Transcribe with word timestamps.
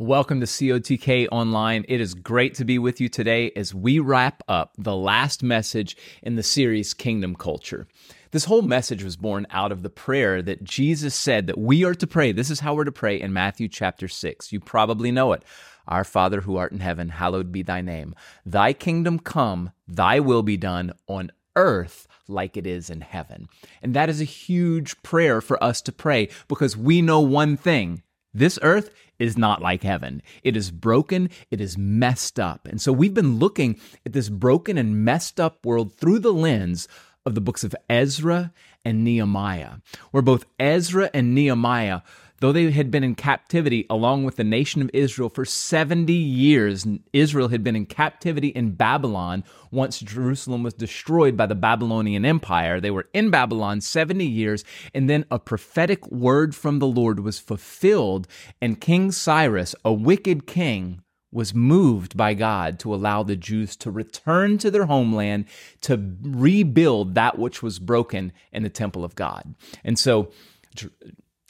Welcome 0.00 0.40
to 0.40 0.46
COTK 0.46 1.28
Online. 1.30 1.84
It 1.86 2.00
is 2.00 2.14
great 2.14 2.54
to 2.54 2.64
be 2.64 2.78
with 2.78 3.02
you 3.02 3.10
today 3.10 3.52
as 3.54 3.74
we 3.74 3.98
wrap 3.98 4.42
up 4.48 4.72
the 4.78 4.96
last 4.96 5.42
message 5.42 5.94
in 6.22 6.36
the 6.36 6.42
series 6.42 6.94
Kingdom 6.94 7.34
Culture. 7.34 7.86
This 8.30 8.46
whole 8.46 8.62
message 8.62 9.04
was 9.04 9.18
born 9.18 9.46
out 9.50 9.72
of 9.72 9.82
the 9.82 9.90
prayer 9.90 10.40
that 10.40 10.64
Jesus 10.64 11.14
said 11.14 11.48
that 11.48 11.58
we 11.58 11.84
are 11.84 11.92
to 11.92 12.06
pray. 12.06 12.32
This 12.32 12.48
is 12.48 12.60
how 12.60 12.72
we're 12.72 12.84
to 12.84 12.90
pray 12.92 13.20
in 13.20 13.34
Matthew 13.34 13.68
chapter 13.68 14.08
6. 14.08 14.50
You 14.50 14.58
probably 14.58 15.12
know 15.12 15.34
it. 15.34 15.44
Our 15.86 16.04
Father 16.04 16.40
who 16.40 16.56
art 16.56 16.72
in 16.72 16.80
heaven, 16.80 17.10
hallowed 17.10 17.52
be 17.52 17.62
thy 17.62 17.82
name. 17.82 18.14
Thy 18.46 18.72
kingdom 18.72 19.18
come, 19.18 19.70
thy 19.86 20.18
will 20.18 20.42
be 20.42 20.56
done 20.56 20.94
on 21.08 21.30
earth 21.56 22.08
like 22.26 22.56
it 22.56 22.66
is 22.66 22.88
in 22.88 23.02
heaven. 23.02 23.50
And 23.82 23.92
that 23.92 24.08
is 24.08 24.22
a 24.22 24.24
huge 24.24 25.02
prayer 25.02 25.42
for 25.42 25.62
us 25.62 25.82
to 25.82 25.92
pray 25.92 26.30
because 26.48 26.74
we 26.74 27.02
know 27.02 27.20
one 27.20 27.58
thing 27.58 28.02
this 28.32 28.58
earth 28.62 28.90
is 29.18 29.36
not 29.36 29.60
like 29.60 29.82
heaven. 29.82 30.22
It 30.42 30.56
is 30.56 30.70
broken, 30.70 31.30
it 31.50 31.60
is 31.60 31.76
messed 31.76 32.40
up. 32.40 32.66
And 32.66 32.80
so 32.80 32.92
we've 32.92 33.14
been 33.14 33.38
looking 33.38 33.78
at 34.06 34.12
this 34.12 34.28
broken 34.28 34.78
and 34.78 35.04
messed 35.04 35.38
up 35.38 35.64
world 35.64 35.94
through 35.94 36.20
the 36.20 36.32
lens 36.32 36.88
of 37.26 37.34
the 37.34 37.40
books 37.40 37.64
of 37.64 37.76
Ezra 37.88 38.52
and 38.84 39.04
Nehemiah, 39.04 39.74
where 40.10 40.22
both 40.22 40.46
Ezra 40.58 41.10
and 41.12 41.34
Nehemiah 41.34 42.00
Though 42.40 42.52
they 42.52 42.70
had 42.70 42.90
been 42.90 43.04
in 43.04 43.14
captivity 43.14 43.86
along 43.90 44.24
with 44.24 44.36
the 44.36 44.44
nation 44.44 44.80
of 44.80 44.90
Israel 44.94 45.28
for 45.28 45.44
70 45.44 46.10
years, 46.12 46.86
Israel 47.12 47.48
had 47.48 47.62
been 47.62 47.76
in 47.76 47.84
captivity 47.84 48.48
in 48.48 48.72
Babylon 48.72 49.44
once 49.70 50.00
Jerusalem 50.00 50.62
was 50.62 50.72
destroyed 50.72 51.36
by 51.36 51.44
the 51.44 51.54
Babylonian 51.54 52.24
Empire. 52.24 52.80
They 52.80 52.90
were 52.90 53.08
in 53.12 53.28
Babylon 53.28 53.82
70 53.82 54.24
years, 54.24 54.64
and 54.94 55.08
then 55.08 55.26
a 55.30 55.38
prophetic 55.38 56.10
word 56.10 56.54
from 56.54 56.78
the 56.78 56.86
Lord 56.86 57.20
was 57.20 57.38
fulfilled, 57.38 58.26
and 58.60 58.80
King 58.80 59.12
Cyrus, 59.12 59.74
a 59.84 59.92
wicked 59.92 60.46
king, 60.46 61.02
was 61.32 61.54
moved 61.54 62.16
by 62.16 62.34
God 62.34 62.78
to 62.80 62.94
allow 62.94 63.22
the 63.22 63.36
Jews 63.36 63.76
to 63.76 63.90
return 63.90 64.58
to 64.58 64.70
their 64.70 64.86
homeland 64.86 65.44
to 65.82 66.16
rebuild 66.22 67.14
that 67.14 67.38
which 67.38 67.62
was 67.62 67.78
broken 67.78 68.32
in 68.50 68.62
the 68.62 68.70
temple 68.70 69.04
of 69.04 69.14
God. 69.14 69.54
And 69.84 69.98
so 69.98 70.32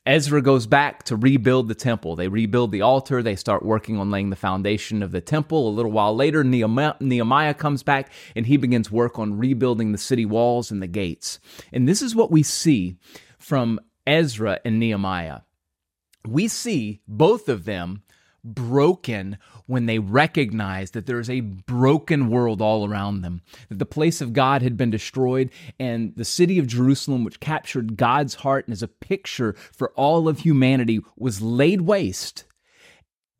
Ezra 0.06 0.40
goes 0.40 0.66
back 0.66 1.02
to 1.04 1.16
rebuild 1.16 1.68
the 1.68 1.74
temple. 1.74 2.16
They 2.16 2.28
rebuild 2.28 2.72
the 2.72 2.80
altar. 2.80 3.22
They 3.22 3.36
start 3.36 3.64
working 3.64 3.98
on 3.98 4.10
laying 4.10 4.30
the 4.30 4.36
foundation 4.36 5.02
of 5.02 5.12
the 5.12 5.20
temple. 5.20 5.68
A 5.68 5.70
little 5.70 5.92
while 5.92 6.16
later, 6.16 6.42
Nehemiah, 6.42 6.94
Nehemiah, 7.00 7.54
comes 7.54 7.82
back 7.82 8.10
and 8.34 8.46
he 8.46 8.56
begins 8.56 8.90
work 8.90 9.18
on 9.18 9.36
rebuilding 9.36 9.92
the 9.92 9.98
city 9.98 10.24
walls 10.24 10.70
and 10.70 10.82
the 10.82 10.86
gates. 10.86 11.38
And 11.72 11.86
this 11.86 12.00
is 12.00 12.14
what 12.14 12.30
we 12.30 12.42
see 12.42 12.96
from 13.38 13.78
Ezra 14.06 14.58
and 14.64 14.78
Nehemiah. 14.78 15.40
We 16.26 16.48
see 16.48 17.00
both 17.06 17.48
of 17.48 17.64
them 17.64 18.02
broken 18.44 19.38
when 19.66 19.86
they 19.86 19.98
recognized 19.98 20.94
that 20.94 21.06
there 21.06 21.20
is 21.20 21.30
a 21.30 21.40
broken 21.40 22.28
world 22.28 22.60
all 22.60 22.88
around 22.88 23.22
them, 23.22 23.42
that 23.68 23.78
the 23.78 23.86
place 23.86 24.20
of 24.20 24.32
God 24.32 24.62
had 24.62 24.76
been 24.76 24.90
destroyed, 24.90 25.50
and 25.78 26.14
the 26.16 26.24
city 26.24 26.58
of 26.58 26.66
Jerusalem, 26.66 27.24
which 27.24 27.40
captured 27.40 27.96
God's 27.96 28.36
heart 28.36 28.66
and 28.66 28.72
is 28.72 28.82
a 28.82 28.88
picture 28.88 29.54
for 29.72 29.90
all 29.90 30.28
of 30.28 30.40
humanity, 30.40 31.00
was 31.16 31.42
laid 31.42 31.82
waste 31.82 32.44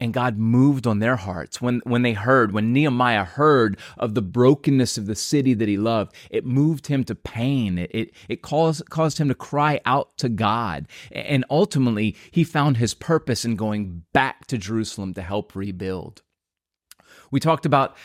and 0.01 0.15
God 0.15 0.39
moved 0.39 0.87
on 0.87 0.98
their 0.98 1.17
hearts 1.17 1.61
when, 1.61 1.81
when 1.84 2.03
they 2.03 2.15
heard, 2.15 2.53
when 2.53 2.73
Nehemiah 2.73 3.25
heard 3.25 3.79
of 3.98 4.15
the 4.15 4.23
brokenness 4.23 4.97
of 4.97 5.06
the 5.06 5.15
city 5.15 5.55
that 5.55 5.69
he 5.69 5.77
loved, 5.77 6.15
it 6.31 6.47
moved 6.47 6.87
him 6.87 7.05
to 7.05 7.15
pain. 7.15 7.79
It, 7.79 7.91
it, 7.93 8.11
it 8.28 8.43
caused, 8.43 8.89
caused 8.89 9.19
him 9.19 9.28
to 9.28 9.34
cry 9.34 9.81
out 9.84 10.17
to 10.19 10.28
God. 10.28 10.89
And 11.12 11.45
ultimately, 11.51 12.17
he 12.31 12.45
found 12.45 12.78
his 12.78 12.95
purpose 12.95 13.45
in 13.45 13.56
going 13.56 14.05
back 14.12 14.47
to 14.47 14.59
Jerusalem 14.59 15.15
to 15.15 15.23
help 15.23 15.55
rebuild. 15.55 16.23
We 17.31 17.41
talked 17.41 17.67
about 17.67 17.97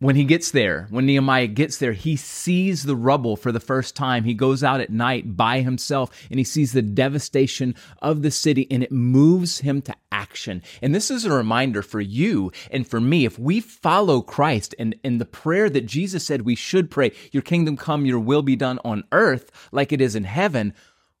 when 0.00 0.16
he 0.16 0.24
gets 0.24 0.50
there, 0.50 0.86
when 0.88 1.04
Nehemiah 1.04 1.46
gets 1.46 1.76
there, 1.76 1.92
he 1.92 2.16
sees 2.16 2.84
the 2.84 2.96
rubble 2.96 3.36
for 3.36 3.52
the 3.52 3.60
first 3.60 3.94
time. 3.94 4.24
He 4.24 4.32
goes 4.32 4.64
out 4.64 4.80
at 4.80 4.88
night 4.88 5.36
by 5.36 5.60
himself 5.60 6.10
and 6.30 6.40
he 6.40 6.44
sees 6.44 6.72
the 6.72 6.80
devastation 6.80 7.74
of 8.00 8.22
the 8.22 8.30
city 8.30 8.66
and 8.70 8.82
it 8.82 8.90
moves 8.90 9.58
him 9.58 9.82
to 9.82 9.94
action. 10.10 10.62
And 10.80 10.94
this 10.94 11.10
is 11.10 11.26
a 11.26 11.32
reminder 11.32 11.82
for 11.82 12.00
you 12.00 12.50
and 12.70 12.88
for 12.88 12.98
me. 12.98 13.26
If 13.26 13.38
we 13.38 13.60
follow 13.60 14.22
Christ 14.22 14.74
and, 14.78 14.96
and 15.04 15.20
the 15.20 15.26
prayer 15.26 15.68
that 15.68 15.84
Jesus 15.84 16.24
said 16.24 16.42
we 16.42 16.54
should 16.54 16.90
pray, 16.90 17.12
your 17.30 17.42
kingdom 17.42 17.76
come, 17.76 18.06
your 18.06 18.20
will 18.20 18.42
be 18.42 18.56
done 18.56 18.78
on 18.82 19.04
earth 19.12 19.68
like 19.70 19.92
it 19.92 20.00
is 20.00 20.16
in 20.16 20.24
heaven, 20.24 20.72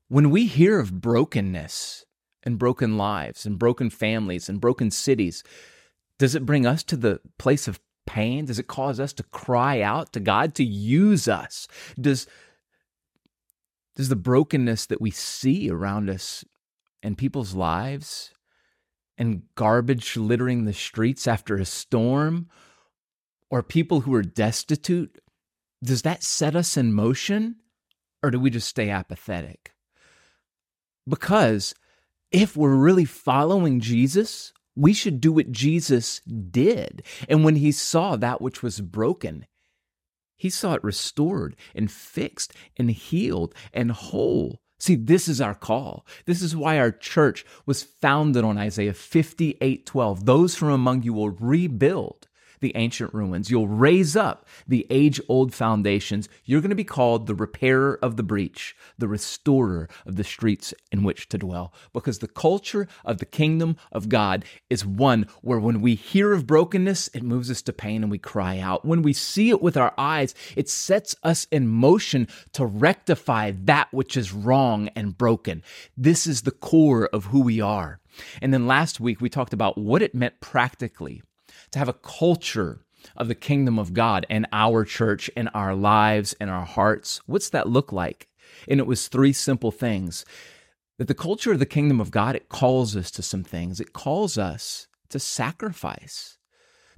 when 0.08 0.30
we 0.30 0.46
hear 0.46 0.80
of 0.80 1.02
brokenness 1.02 2.06
and 2.42 2.58
broken 2.58 2.96
lives 2.96 3.44
and 3.44 3.58
broken 3.58 3.90
families 3.90 4.48
and 4.48 4.58
broken 4.58 4.90
cities, 4.90 5.44
does 6.18 6.34
it 6.34 6.46
bring 6.46 6.64
us 6.64 6.82
to 6.84 6.96
the 6.96 7.20
place 7.36 7.68
of 7.68 7.78
pain? 8.06 8.44
Does 8.46 8.58
it 8.58 8.66
cause 8.66 9.00
us 9.00 9.12
to 9.14 9.22
cry 9.24 9.80
out 9.80 10.12
to 10.12 10.20
God 10.20 10.54
to 10.56 10.64
use 10.64 11.28
us? 11.28 11.68
Does 12.00 12.26
does 13.96 14.08
the 14.08 14.16
brokenness 14.16 14.86
that 14.86 15.00
we 15.00 15.10
see 15.10 15.68
around 15.68 16.08
us 16.08 16.44
in 17.02 17.16
people's 17.16 17.54
lives 17.54 18.32
and 19.18 19.42
garbage 19.54 20.16
littering 20.16 20.64
the 20.64 20.72
streets 20.72 21.28
after 21.28 21.56
a 21.56 21.64
storm 21.66 22.48
or 23.50 23.62
people 23.62 24.00
who 24.00 24.14
are 24.14 24.22
destitute, 24.22 25.18
does 25.84 26.02
that 26.02 26.22
set 26.22 26.56
us 26.56 26.76
in 26.76 26.92
motion 26.92 27.56
or 28.22 28.30
do 28.30 28.40
we 28.40 28.48
just 28.48 28.68
stay 28.68 28.88
apathetic? 28.88 29.72
Because 31.06 31.74
if 32.30 32.56
we're 32.56 32.76
really 32.76 33.04
following 33.04 33.80
Jesus, 33.80 34.52
we 34.80 34.94
should 34.94 35.20
do 35.20 35.32
what 35.32 35.52
Jesus 35.52 36.20
did. 36.20 37.02
And 37.28 37.44
when 37.44 37.56
he 37.56 37.70
saw 37.70 38.16
that 38.16 38.40
which 38.40 38.62
was 38.62 38.80
broken, 38.80 39.46
he 40.36 40.48
saw 40.48 40.72
it 40.72 40.82
restored 40.84 41.54
and 41.74 41.90
fixed 41.90 42.54
and 42.78 42.90
healed 42.90 43.54
and 43.74 43.92
whole. 43.92 44.62
See, 44.78 44.96
this 44.96 45.28
is 45.28 45.38
our 45.38 45.54
call. 45.54 46.06
This 46.24 46.40
is 46.40 46.56
why 46.56 46.78
our 46.78 46.90
church 46.90 47.44
was 47.66 47.82
founded 47.82 48.42
on 48.42 48.56
Isaiah 48.56 48.94
58 48.94 49.84
12. 49.84 50.24
Those 50.24 50.54
from 50.54 50.70
among 50.70 51.02
you 51.02 51.12
will 51.12 51.28
rebuild 51.28 52.26
the 52.60 52.72
ancient 52.76 53.12
ruins. 53.14 53.50
You'll 53.50 53.68
raise 53.68 54.16
up 54.16 54.46
the 54.66 54.86
age 54.90 55.20
old 55.28 55.54
foundations. 55.54 56.28
You're 56.44 56.60
going 56.60 56.70
to 56.70 56.76
be 56.76 56.84
called 56.84 57.26
the 57.26 57.34
repairer 57.34 57.98
of 58.02 58.16
the 58.16 58.22
breach, 58.22 58.76
the 58.98 59.08
restorer 59.08 59.88
of 60.06 60.16
the 60.16 60.24
streets 60.24 60.74
in 60.92 61.02
which 61.02 61.28
to 61.30 61.38
dwell. 61.38 61.72
Because 61.92 62.18
the 62.18 62.28
culture 62.28 62.88
of 63.04 63.18
the 63.18 63.26
kingdom 63.26 63.76
of 63.92 64.08
God 64.08 64.44
is 64.68 64.84
one 64.84 65.26
where 65.42 65.58
when 65.60 65.80
we 65.80 65.94
hear 65.94 66.32
of 66.32 66.46
brokenness, 66.46 67.08
it 67.14 67.22
moves 67.22 67.50
us 67.50 67.62
to 67.62 67.72
pain 67.72 68.02
and 68.02 68.10
we 68.10 68.18
cry 68.18 68.58
out. 68.58 68.84
When 68.84 69.02
we 69.02 69.12
see 69.12 69.50
it 69.50 69.62
with 69.62 69.76
our 69.76 69.94
eyes, 69.98 70.34
it 70.56 70.68
sets 70.68 71.16
us 71.22 71.46
in 71.50 71.68
motion 71.68 72.28
to 72.52 72.66
rectify 72.66 73.52
that 73.64 73.88
which 73.92 74.16
is 74.16 74.32
wrong 74.32 74.88
and 74.94 75.16
broken. 75.16 75.62
This 75.96 76.26
is 76.26 76.42
the 76.42 76.50
core 76.50 77.08
of 77.12 77.26
who 77.26 77.40
we 77.40 77.60
are. 77.60 78.00
And 78.42 78.52
then 78.52 78.66
last 78.66 79.00
week, 79.00 79.20
we 79.20 79.28
talked 79.28 79.52
about 79.52 79.78
what 79.78 80.02
it 80.02 80.14
meant 80.14 80.40
practically 80.40 81.22
to 81.70 81.78
have 81.78 81.88
a 81.88 81.94
culture 81.94 82.84
of 83.16 83.28
the 83.28 83.34
kingdom 83.34 83.78
of 83.78 83.94
God 83.94 84.26
in 84.28 84.46
our 84.52 84.84
church, 84.84 85.28
in 85.30 85.48
our 85.48 85.74
lives, 85.74 86.34
in 86.40 86.48
our 86.48 86.64
hearts. 86.64 87.20
What's 87.26 87.50
that 87.50 87.68
look 87.68 87.92
like? 87.92 88.28
And 88.68 88.80
it 88.80 88.86
was 88.86 89.08
three 89.08 89.32
simple 89.32 89.70
things. 89.70 90.24
That 90.98 91.08
the 91.08 91.14
culture 91.14 91.52
of 91.52 91.58
the 91.58 91.66
kingdom 91.66 92.00
of 92.00 92.10
God, 92.10 92.36
it 92.36 92.48
calls 92.48 92.94
us 92.94 93.10
to 93.12 93.22
some 93.22 93.42
things. 93.42 93.80
It 93.80 93.92
calls 93.92 94.36
us 94.36 94.86
to 95.08 95.18
sacrifice, 95.18 96.36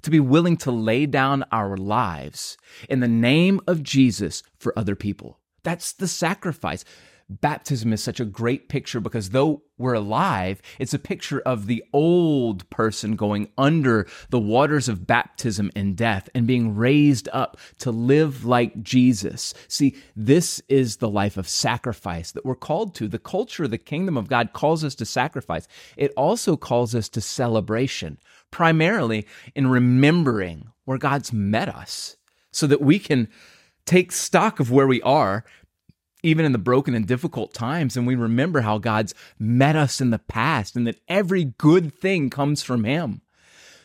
to 0.03 0.11
be 0.11 0.21
willing 0.21 0.57
to 0.59 0.73
lay 0.73 1.07
down 1.07 1.45
our 1.53 1.77
lives 1.77 2.57
in 2.89 3.01
the 3.01 3.09
name 3.09 3.61
of 3.67 3.83
Jesus 3.83 4.43
for 4.59 4.77
other 4.77 4.97
people. 4.97 5.39
That's 5.63 5.93
the 5.93 6.09
sacrifice 6.09 6.85
baptism 7.41 7.93
is 7.93 8.03
such 8.03 8.21
a 8.21 8.25
great 8.25 8.69
picture 8.69 9.01
because 9.01 9.31
though 9.31 9.63
we're 9.79 9.95
alive, 9.95 10.61
it's 10.79 10.95
a 10.95 10.99
picture 10.99 11.41
of 11.41 11.67
the 11.67 11.83
old 11.93 12.69
person 12.71 13.17
going 13.17 13.49
under 13.59 14.07
the 14.31 14.39
waters 14.39 14.89
of 14.89 15.07
baptism 15.07 15.71
and 15.75 15.97
death 15.97 16.29
and 16.35 16.47
being 16.47 16.77
raised 16.77 17.29
up 17.33 17.59
to 17.79 17.91
live 17.91 18.45
like 18.45 18.83
Jesus. 18.83 19.55
See, 19.69 19.97
this 20.15 20.61
is 20.69 20.97
the 20.97 21.09
life 21.09 21.37
of 21.37 21.49
sacrifice 21.49 22.33
that 22.33 22.45
we're 22.45 22.55
called 22.55 22.95
to. 22.97 23.09
The 23.09 23.19
culture, 23.19 23.67
the 23.67 23.79
kingdom 23.79 24.17
of 24.17 24.29
God 24.29 24.53
calls 24.53 24.85
us 24.85 24.95
to 24.97 25.05
sacrifice. 25.05 25.67
It 25.97 26.13
also 26.17 26.57
calls 26.57 26.95
us 26.95 27.09
to 27.11 27.21
celebration, 27.21 28.19
primarily 28.51 29.27
in 29.55 29.67
remembering 29.67 30.69
where 30.85 30.99
God's 30.99 31.33
met 31.33 31.69
us 31.69 32.17
so 32.51 32.67
that 32.67 32.83
we 32.83 32.99
can 32.99 33.29
take 33.85 34.13
stock 34.13 34.61
of 34.61 34.71
where 34.71 34.87
we 34.87 35.03
are 35.03 35.45
even 36.23 36.45
in 36.45 36.53
the 36.53 36.59
broken 36.59 36.95
and 36.95 37.07
difficult 37.07 37.53
times. 37.53 37.97
And 37.97 38.07
we 38.07 38.15
remember 38.15 38.61
how 38.61 38.79
God's 38.79 39.15
met 39.39 39.77
us 39.77 40.01
in 40.01 40.11
the 40.11 40.19
past 40.19 40.77
and 40.77 40.87
that 40.87 41.01
every 41.09 41.45
good 41.45 41.93
thing 41.93 42.31
comes 42.31 42.63
from 42.63 42.85
Him. 42.85 43.23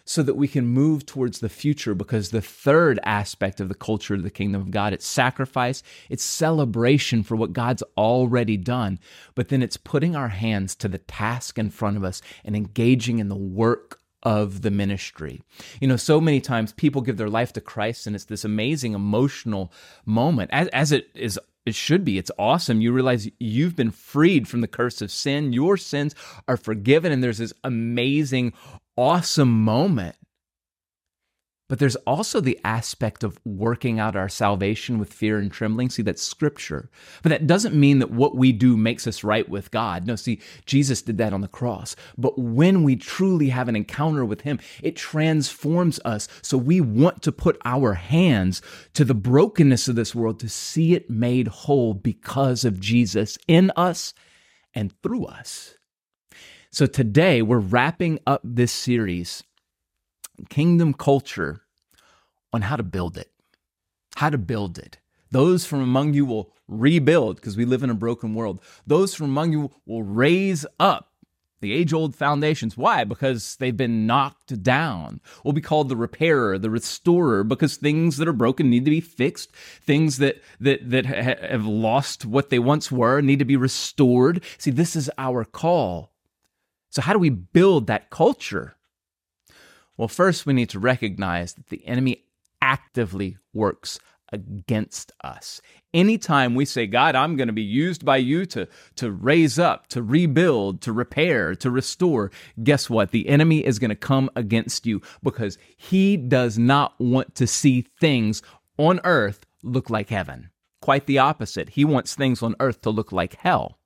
so 0.05 0.23
that 0.23 0.35
we 0.37 0.47
can 0.47 0.65
move 0.65 1.05
towards 1.05 1.39
the 1.39 1.49
future 1.49 1.93
because 1.93 2.29
the 2.29 2.41
third 2.41 2.97
aspect 3.03 3.59
of 3.59 3.67
the 3.67 3.75
culture 3.75 4.13
of 4.13 4.23
the 4.23 4.29
kingdom 4.29 4.61
of 4.61 4.71
God, 4.71 4.93
it's 4.93 5.05
sacrifice, 5.05 5.83
it's 6.09 6.23
celebration 6.23 7.23
for 7.23 7.35
what 7.35 7.51
God's 7.51 7.83
already 7.97 8.55
done, 8.55 8.99
but 9.35 9.49
then 9.49 9.61
it's 9.61 9.75
putting 9.75 10.15
our 10.15 10.29
hands 10.29 10.75
to 10.75 10.87
the 10.87 10.97
task 10.97 11.59
in 11.59 11.69
front 11.69 11.97
of 11.97 12.05
us 12.05 12.21
and 12.45 12.55
engaging 12.55 13.19
in 13.19 13.27
the 13.27 13.35
work 13.35 13.99
of 14.23 14.61
the 14.61 14.71
ministry. 14.71 15.41
You 15.81 15.89
know, 15.89 15.97
so 15.97 16.21
many 16.21 16.39
times 16.39 16.71
people 16.71 17.01
give 17.01 17.17
their 17.17 17.29
life 17.29 17.51
to 17.53 17.61
Christ 17.61 18.07
and 18.07 18.15
it's 18.15 18.25
this 18.25 18.45
amazing 18.45 18.93
emotional 18.93 19.73
moment 20.05 20.49
as, 20.53 20.69
as 20.69 20.93
it 20.93 21.09
is 21.15 21.37
it 21.67 21.75
should 21.75 22.03
be. 22.03 22.17
It's 22.17 22.31
awesome. 22.39 22.81
You 22.81 22.91
realize 22.91 23.29
you've 23.39 23.75
been 23.75 23.91
freed 23.91 24.47
from 24.47 24.61
the 24.61 24.67
curse 24.67 25.01
of 25.01 25.11
sin. 25.11 25.53
Your 25.53 25.77
sins 25.77 26.15
are 26.47 26.57
forgiven 26.57 27.11
and 27.11 27.23
there's 27.23 27.37
this 27.37 27.53
amazing 27.63 28.53
awesome 28.97 29.63
moment. 29.63 30.16
But 31.69 31.79
there's 31.79 31.97
also 31.97 32.39
the 32.39 32.59
aspect 32.63 33.23
of 33.25 33.39
working 33.43 33.99
out 33.99 34.15
our 34.15 34.29
salvation 34.29 34.99
with 34.99 35.11
fear 35.11 35.37
and 35.37 35.51
trembling. 35.51 35.89
See, 35.89 36.01
that's 36.01 36.21
scripture. 36.23 36.89
But 37.23 37.29
that 37.29 37.45
doesn't 37.45 37.75
mean 37.75 37.99
that 37.99 38.11
what 38.11 38.37
we 38.37 38.53
do 38.53 38.77
makes 38.77 39.05
us 39.05 39.23
right 39.23 39.47
with 39.49 39.69
God. 39.71 40.07
No, 40.07 40.15
see, 40.15 40.39
Jesus 40.65 41.01
did 41.01 41.17
that 41.17 41.33
on 41.33 41.41
the 41.41 41.47
cross. 41.49 41.95
But 42.17 42.39
when 42.39 42.83
we 42.83 42.95
truly 42.95 43.49
have 43.49 43.67
an 43.67 43.75
encounter 43.75 44.23
with 44.23 44.41
Him, 44.41 44.59
it 44.81 44.95
transforms 44.95 45.99
us. 46.05 46.29
So 46.41 46.57
we 46.57 46.79
want 46.79 47.21
to 47.23 47.33
put 47.33 47.59
our 47.65 47.95
hands 47.95 48.61
to 48.93 49.03
the 49.03 49.13
brokenness 49.13 49.89
of 49.89 49.95
this 49.95 50.15
world 50.15 50.39
to 50.39 50.49
see 50.49 50.93
it 50.93 51.09
made 51.09 51.49
whole 51.49 51.93
because 51.93 52.63
of 52.63 52.79
Jesus 52.79 53.37
in 53.45 53.73
us 53.75 54.13
and 54.73 54.93
through 55.03 55.25
us. 55.25 55.75
So 56.71 56.85
today 56.85 57.41
we're 57.41 57.59
wrapping 57.59 58.19
up 58.25 58.41
this 58.43 58.71
series, 58.71 59.43
Kingdom 60.49 60.93
Culture, 60.93 61.61
on 62.53 62.61
how 62.63 62.75
to 62.75 62.83
build 62.83 63.17
it. 63.17 63.31
How 64.15 64.29
to 64.29 64.37
build 64.37 64.77
it. 64.77 64.97
Those 65.31 65.65
from 65.65 65.81
among 65.81 66.13
you 66.13 66.25
will 66.25 66.53
rebuild 66.67 67.35
because 67.35 67.57
we 67.57 67.65
live 67.65 67.83
in 67.83 67.89
a 67.89 67.95
broken 67.95 68.33
world. 68.33 68.61
Those 68.85 69.13
from 69.13 69.27
among 69.27 69.51
you 69.51 69.71
will 69.85 70.03
raise 70.03 70.65
up 70.79 71.11
the 71.59 71.73
age 71.73 71.91
old 71.91 72.15
foundations. 72.15 72.77
Why? 72.77 73.03
Because 73.03 73.55
they've 73.55 73.75
been 73.75 74.05
knocked 74.05 74.61
down. 74.61 75.21
We'll 75.43 75.53
be 75.53 75.61
called 75.61 75.89
the 75.89 75.95
repairer, 75.95 76.57
the 76.57 76.69
restorer, 76.69 77.43
because 77.43 77.77
things 77.77 78.17
that 78.17 78.27
are 78.27 78.33
broken 78.33 78.69
need 78.69 78.85
to 78.85 78.91
be 78.91 79.01
fixed. 79.01 79.51
Things 79.81 80.17
that, 80.17 80.41
that, 80.59 80.89
that 80.89 81.05
have 81.05 81.65
lost 81.65 82.25
what 82.25 82.49
they 82.49 82.59
once 82.59 82.91
were 82.91 83.21
need 83.21 83.39
to 83.39 83.45
be 83.45 83.57
restored. 83.57 84.43
See, 84.57 84.71
this 84.71 84.95
is 84.95 85.09
our 85.17 85.43
call. 85.43 86.11
So, 86.89 87.01
how 87.01 87.13
do 87.13 87.19
we 87.19 87.29
build 87.29 87.87
that 87.87 88.09
culture? 88.09 88.76
Well, 89.97 90.07
first, 90.07 90.45
we 90.45 90.53
need 90.53 90.69
to 90.69 90.79
recognize 90.79 91.53
that 91.53 91.67
the 91.67 91.85
enemy 91.87 92.23
actively 92.61 93.37
works 93.53 93.99
against 94.31 95.11
us. 95.23 95.61
Anytime 95.93 96.53
we 96.53 96.65
say, 96.65 96.85
God, 96.85 97.15
I'm 97.15 97.37
going 97.37 97.47
to 97.47 97.53
be 97.53 97.61
used 97.61 98.05
by 98.05 98.17
you 98.17 98.45
to, 98.47 98.67
to 98.95 99.11
raise 99.11 99.57
up, 99.57 99.87
to 99.87 100.03
rebuild, 100.03 100.81
to 100.81 100.91
repair, 100.91 101.55
to 101.55 101.71
restore, 101.71 102.31
guess 102.61 102.89
what? 102.89 103.11
The 103.11 103.29
enemy 103.29 103.65
is 103.65 103.79
going 103.79 103.89
to 103.89 103.95
come 103.95 104.29
against 104.35 104.85
you 104.85 105.01
because 105.23 105.57
he 105.77 106.17
does 106.17 106.57
not 106.57 106.93
want 106.99 107.35
to 107.35 107.47
see 107.47 107.85
things 107.99 108.41
on 108.77 108.99
earth 109.03 109.45
look 109.63 109.89
like 109.89 110.09
heaven. 110.09 110.49
Quite 110.81 111.05
the 111.05 111.19
opposite. 111.19 111.69
He 111.69 111.85
wants 111.85 112.13
things 112.13 112.43
on 112.43 112.55
earth 112.59 112.81
to 112.81 112.89
look 112.89 113.11
like 113.11 113.35
hell. 113.35 113.79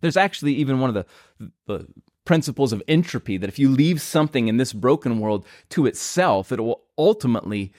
There's 0.00 0.16
actually 0.16 0.54
even 0.54 0.80
one 0.80 0.90
of 0.90 0.94
the, 0.94 1.50
the 1.66 1.86
principles 2.24 2.72
of 2.72 2.82
entropy 2.86 3.36
that 3.36 3.48
if 3.48 3.58
you 3.58 3.68
leave 3.68 4.00
something 4.00 4.48
in 4.48 4.56
this 4.56 4.72
broken 4.72 5.18
world 5.18 5.46
to 5.70 5.86
itself, 5.86 6.52
it 6.52 6.60
will 6.60 6.82
ultimately, 6.96 7.72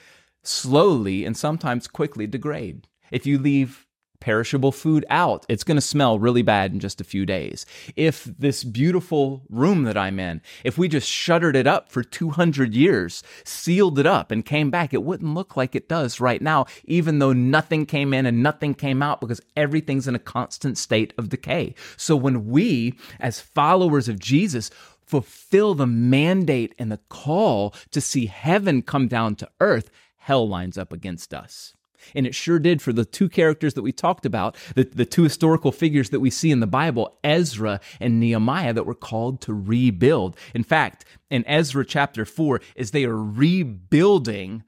slowly, 0.44 1.26
and 1.26 1.38
sometimes 1.38 1.88
quickly 1.88 2.28
degrade. 2.28 2.88
If 3.12 3.26
you 3.26 3.38
leave 3.38 3.83
perishable 4.24 4.72
food 4.72 5.06
out. 5.10 5.46
It's 5.50 5.66
going 5.66 5.76
to 5.76 5.82
smell 5.82 6.18
really 6.18 6.44
bad 6.44 6.72
in 6.72 6.80
just 6.80 7.02
a 7.02 7.04
few 7.04 7.26
days. 7.26 7.66
If 7.98 8.24
this 8.24 8.64
beautiful 8.64 9.44
room 9.50 9.84
that 9.84 9.98
I'm 9.98 10.18
in, 10.18 10.42
if 10.64 10.78
we 10.78 10.88
just 10.88 11.10
shuttered 11.10 11.58
it 11.58 11.68
up 11.68 11.92
for 11.92 12.04
200 12.04 12.74
years, 12.74 13.22
sealed 13.44 14.00
it 14.00 14.06
up 14.06 14.32
and 14.32 14.46
came 14.46 14.72
back, 14.72 14.94
it 14.94 15.04
wouldn't 15.04 15.34
look 15.34 15.58
like 15.58 15.76
it 15.76 15.90
does 15.90 16.22
right 16.22 16.42
now, 16.42 16.68
even 16.86 17.20
though 17.20 17.34
nothing 17.34 17.86
came 17.86 18.14
in 18.14 18.26
and 18.26 18.42
nothing 18.42 18.74
came 18.74 19.04
out 19.04 19.20
because 19.20 19.42
everything's 19.58 20.08
in 20.08 20.16
a 20.16 20.20
constant 20.20 20.78
state 20.78 21.14
of 21.18 21.28
decay. 21.28 21.76
So 21.98 22.16
when 22.16 22.48
we, 22.48 22.98
as 23.20 23.42
followers 23.42 24.08
of 24.08 24.20
Jesus, 24.20 24.72
fulfill 25.06 25.76
the 25.76 25.86
mandate 25.86 26.74
and 26.80 26.90
the 26.90 27.02
call 27.10 27.76
to 27.92 28.00
see 28.00 28.28
heaven 28.28 28.82
come 28.84 29.10
down 29.10 29.36
to 29.36 29.50
earth, 29.60 29.92
hell 30.16 30.48
lines 30.48 30.78
up 30.78 30.94
against 30.94 31.34
us. 31.34 31.74
And 32.16 32.26
it 32.28 32.36
sure 32.36 32.60
did 32.60 32.82
for 32.82 32.94
the 32.94 33.06
two 33.06 33.30
characters 33.30 33.74
that 33.74 33.82
we 33.82 33.92
talked 33.92 34.26
about, 34.26 34.56
the, 34.76 34.84
the 34.84 35.06
two 35.06 35.24
historical 35.24 35.72
figures 35.72 36.10
that 36.10 36.20
we 36.20 36.30
see 36.30 36.52
in 36.52 36.60
the 36.60 36.68
Bible, 36.68 37.18
Ezra 37.24 37.80
and 38.00 38.20
Nehemiah, 38.20 38.74
that 38.74 38.86
were 38.86 38.96
called 38.96 39.42
to 39.42 39.54
rebuild. 39.54 40.36
In 40.54 40.64
fact, 40.64 41.06
in 41.30 41.44
Ezra 41.48 41.86
chapter 41.86 42.26
4, 42.26 42.62
as 42.78 42.92
they 42.92 43.06
are 43.06 43.18
rebuilding 43.18 44.64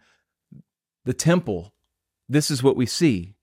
the 1.04 1.14
temple, 1.14 1.74
this 2.28 2.50
is 2.50 2.64
what 2.64 2.76
we 2.76 2.86
see 2.86 3.36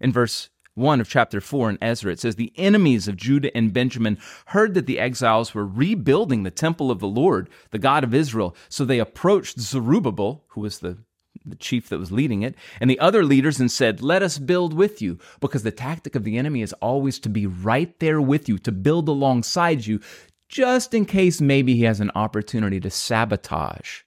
in 0.00 0.12
verse 0.12 0.50
1 0.76 1.00
of 1.00 1.08
chapter 1.08 1.40
4 1.40 1.70
in 1.70 1.78
Ezra. 1.80 2.12
It 2.12 2.20
says, 2.20 2.36
The 2.36 2.52
enemies 2.56 3.08
of 3.08 3.16
Judah 3.16 3.54
and 3.56 3.72
Benjamin 3.72 4.18
heard 4.46 4.74
that 4.74 4.84
the 4.84 4.98
exiles 4.98 5.54
were 5.54 5.66
rebuilding 5.66 6.42
the 6.42 6.50
temple 6.50 6.90
of 6.90 7.00
the 7.00 7.08
Lord, 7.08 7.48
the 7.70 7.78
God 7.78 8.04
of 8.04 8.14
Israel. 8.14 8.54
So 8.68 8.84
they 8.84 8.98
approached 8.98 9.58
Zerubbabel, 9.58 10.44
who 10.48 10.60
was 10.60 10.80
the 10.80 10.98
the 11.46 11.56
chief 11.56 11.88
that 11.88 11.98
was 11.98 12.12
leading 12.12 12.42
it, 12.42 12.54
and 12.80 12.90
the 12.90 12.98
other 12.98 13.24
leaders 13.24 13.60
and 13.60 13.70
said, 13.70 14.02
Let 14.02 14.22
us 14.22 14.38
build 14.38 14.74
with 14.74 15.00
you, 15.00 15.18
because 15.40 15.62
the 15.62 15.70
tactic 15.70 16.14
of 16.14 16.24
the 16.24 16.36
enemy 16.36 16.62
is 16.62 16.72
always 16.74 17.18
to 17.20 17.28
be 17.28 17.46
right 17.46 17.98
there 18.00 18.20
with 18.20 18.48
you, 18.48 18.58
to 18.58 18.72
build 18.72 19.08
alongside 19.08 19.86
you, 19.86 20.00
just 20.48 20.94
in 20.94 21.04
case 21.04 21.40
maybe 21.40 21.76
he 21.76 21.84
has 21.84 22.00
an 22.00 22.10
opportunity 22.14 22.80
to 22.80 22.90
sabotage 22.90 24.02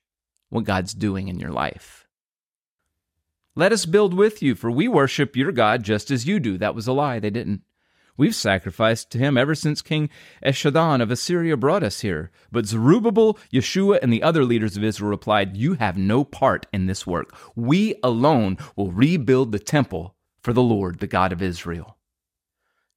what 0.49 0.63
God's 0.63 0.93
doing 0.93 1.27
in 1.27 1.39
your 1.39 1.51
life. 1.51 2.07
Let 3.55 3.73
us 3.73 3.85
build 3.85 4.13
with 4.13 4.41
you, 4.41 4.55
for 4.55 4.71
we 4.71 4.87
worship 4.87 5.35
your 5.35 5.51
God 5.51 5.83
just 5.83 6.11
as 6.11 6.27
you 6.27 6.39
do. 6.39 6.57
That 6.57 6.75
was 6.75 6.87
a 6.87 6.93
lie, 6.93 7.19
they 7.19 7.29
didn't. 7.29 7.61
We've 8.19 8.35
sacrificed 8.35 9.11
to 9.11 9.17
him 9.17 9.37
ever 9.37 9.55
since 9.55 9.81
King 9.81 10.09
Esarhaddon 10.45 11.01
of 11.01 11.09
Assyria 11.09 11.55
brought 11.55 11.83
us 11.83 12.01
here. 12.01 12.31
But 12.51 12.65
Zerubbabel, 12.65 13.39
Yeshua, 13.49 13.99
and 14.01 14.11
the 14.11 14.23
other 14.23 14.43
leaders 14.43 14.75
of 14.75 14.83
Israel 14.83 15.09
replied, 15.09 15.55
You 15.55 15.75
have 15.75 15.97
no 15.97 16.25
part 16.25 16.65
in 16.73 16.85
this 16.85 17.07
work. 17.07 17.33
We 17.55 17.95
alone 18.03 18.57
will 18.75 18.91
rebuild 18.91 19.53
the 19.53 19.57
temple 19.57 20.17
for 20.41 20.51
the 20.51 20.61
Lord, 20.61 20.99
the 20.99 21.07
God 21.07 21.31
of 21.31 21.41
Israel. 21.41 21.95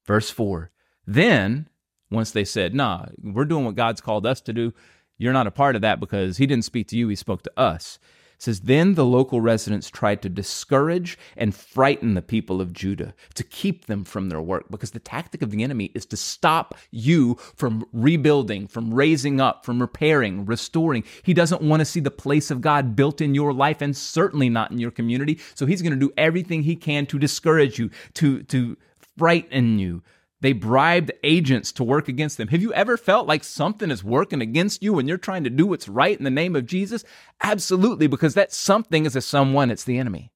Verse 0.05 0.29
4 0.29 0.73
Then, 1.07 1.69
once 2.11 2.33
they 2.33 2.45
said, 2.45 2.75
Nah, 2.75 3.07
we're 3.23 3.45
doing 3.45 3.65
what 3.65 3.77
God's 3.77 4.01
called 4.01 4.27
us 4.27 4.41
to 4.41 4.53
do, 4.53 4.75
you're 5.19 5.33
not 5.33 5.47
a 5.47 5.53
part 5.53 5.77
of 5.77 5.83
that 5.83 6.01
because 6.01 6.39
he 6.39 6.47
didn't 6.47 6.65
speak 6.65 6.89
to 6.89 6.97
you, 6.97 7.07
he 7.07 7.14
spoke 7.14 7.45
to 7.45 7.52
us 7.57 8.00
says 8.42 8.62
then 8.62 8.94
the 8.94 9.04
local 9.04 9.40
residents 9.40 9.88
tried 9.88 10.20
to 10.20 10.28
discourage 10.28 11.16
and 11.37 11.54
frighten 11.54 12.14
the 12.14 12.20
people 12.20 12.61
of 12.61 12.72
Judah 12.72 13.14
to 13.34 13.44
keep 13.44 13.87
them 13.87 14.02
from 14.02 14.28
their 14.28 14.40
work 14.40 14.64
because 14.68 14.90
the 14.90 14.99
tactic 14.99 15.42
of 15.42 15.52
the 15.52 15.62
enemy 15.62 15.92
is 15.94 16.04
to 16.06 16.16
stop 16.16 16.75
you 16.90 17.37
from 17.54 17.87
rebuilding, 17.92 18.66
from 18.66 18.92
raising 18.92 19.40
up, 19.40 19.64
from 19.64 19.80
repairing, 19.80 20.44
restoring. 20.44 21.04
He 21.22 21.32
doesn't 21.32 21.62
want 21.62 21.82
to 21.82 21.84
see 21.84 22.00
the 22.00 22.11
place 22.11 22.50
of 22.50 22.61
God 22.61 22.96
built 22.96 23.20
in 23.20 23.32
your 23.32 23.52
life 23.52 23.80
and 23.80 23.96
certainly 23.96 24.49
not 24.49 24.72
in 24.72 24.78
your 24.78 24.90
community. 24.90 25.38
So 25.54 25.64
he's 25.64 25.80
going 25.80 25.92
to 25.92 26.06
do 26.08 26.12
everything 26.16 26.64
he 26.64 26.75
can 26.75 27.06
to 27.06 27.20
discourage 27.20 27.78
you, 27.78 27.90
to 28.14 28.42
to 28.44 28.76
frighten 29.16 29.78
you, 29.78 30.02
they 30.42 30.52
bribed 30.52 31.12
agents 31.22 31.70
to 31.70 31.84
work 31.84 32.08
against 32.08 32.37
them. 32.37 32.49
Have 32.49 32.61
you 32.61 32.75
ever 32.75 32.96
felt 32.96 33.28
like 33.28 33.44
something 33.44 33.92
is 33.92 34.02
working 34.02 34.42
against 34.42 34.82
you 34.82 34.92
when 34.92 35.06
you're 35.06 35.16
trying 35.16 35.44
to 35.44 35.50
do 35.50 35.68
what's 35.68 35.88
right 35.88 36.18
in 36.18 36.25
the 36.25 36.30
name 36.30 36.56
of 36.56 36.66
Jesus? 36.66 37.04
Absolutely, 37.40 38.08
because 38.08 38.34
that 38.34 38.52
something 38.52 39.06
is 39.06 39.14
a 39.14 39.20
someone, 39.20 39.70
it's 39.70 39.84
the 39.84 39.99
enemy. 39.99 40.32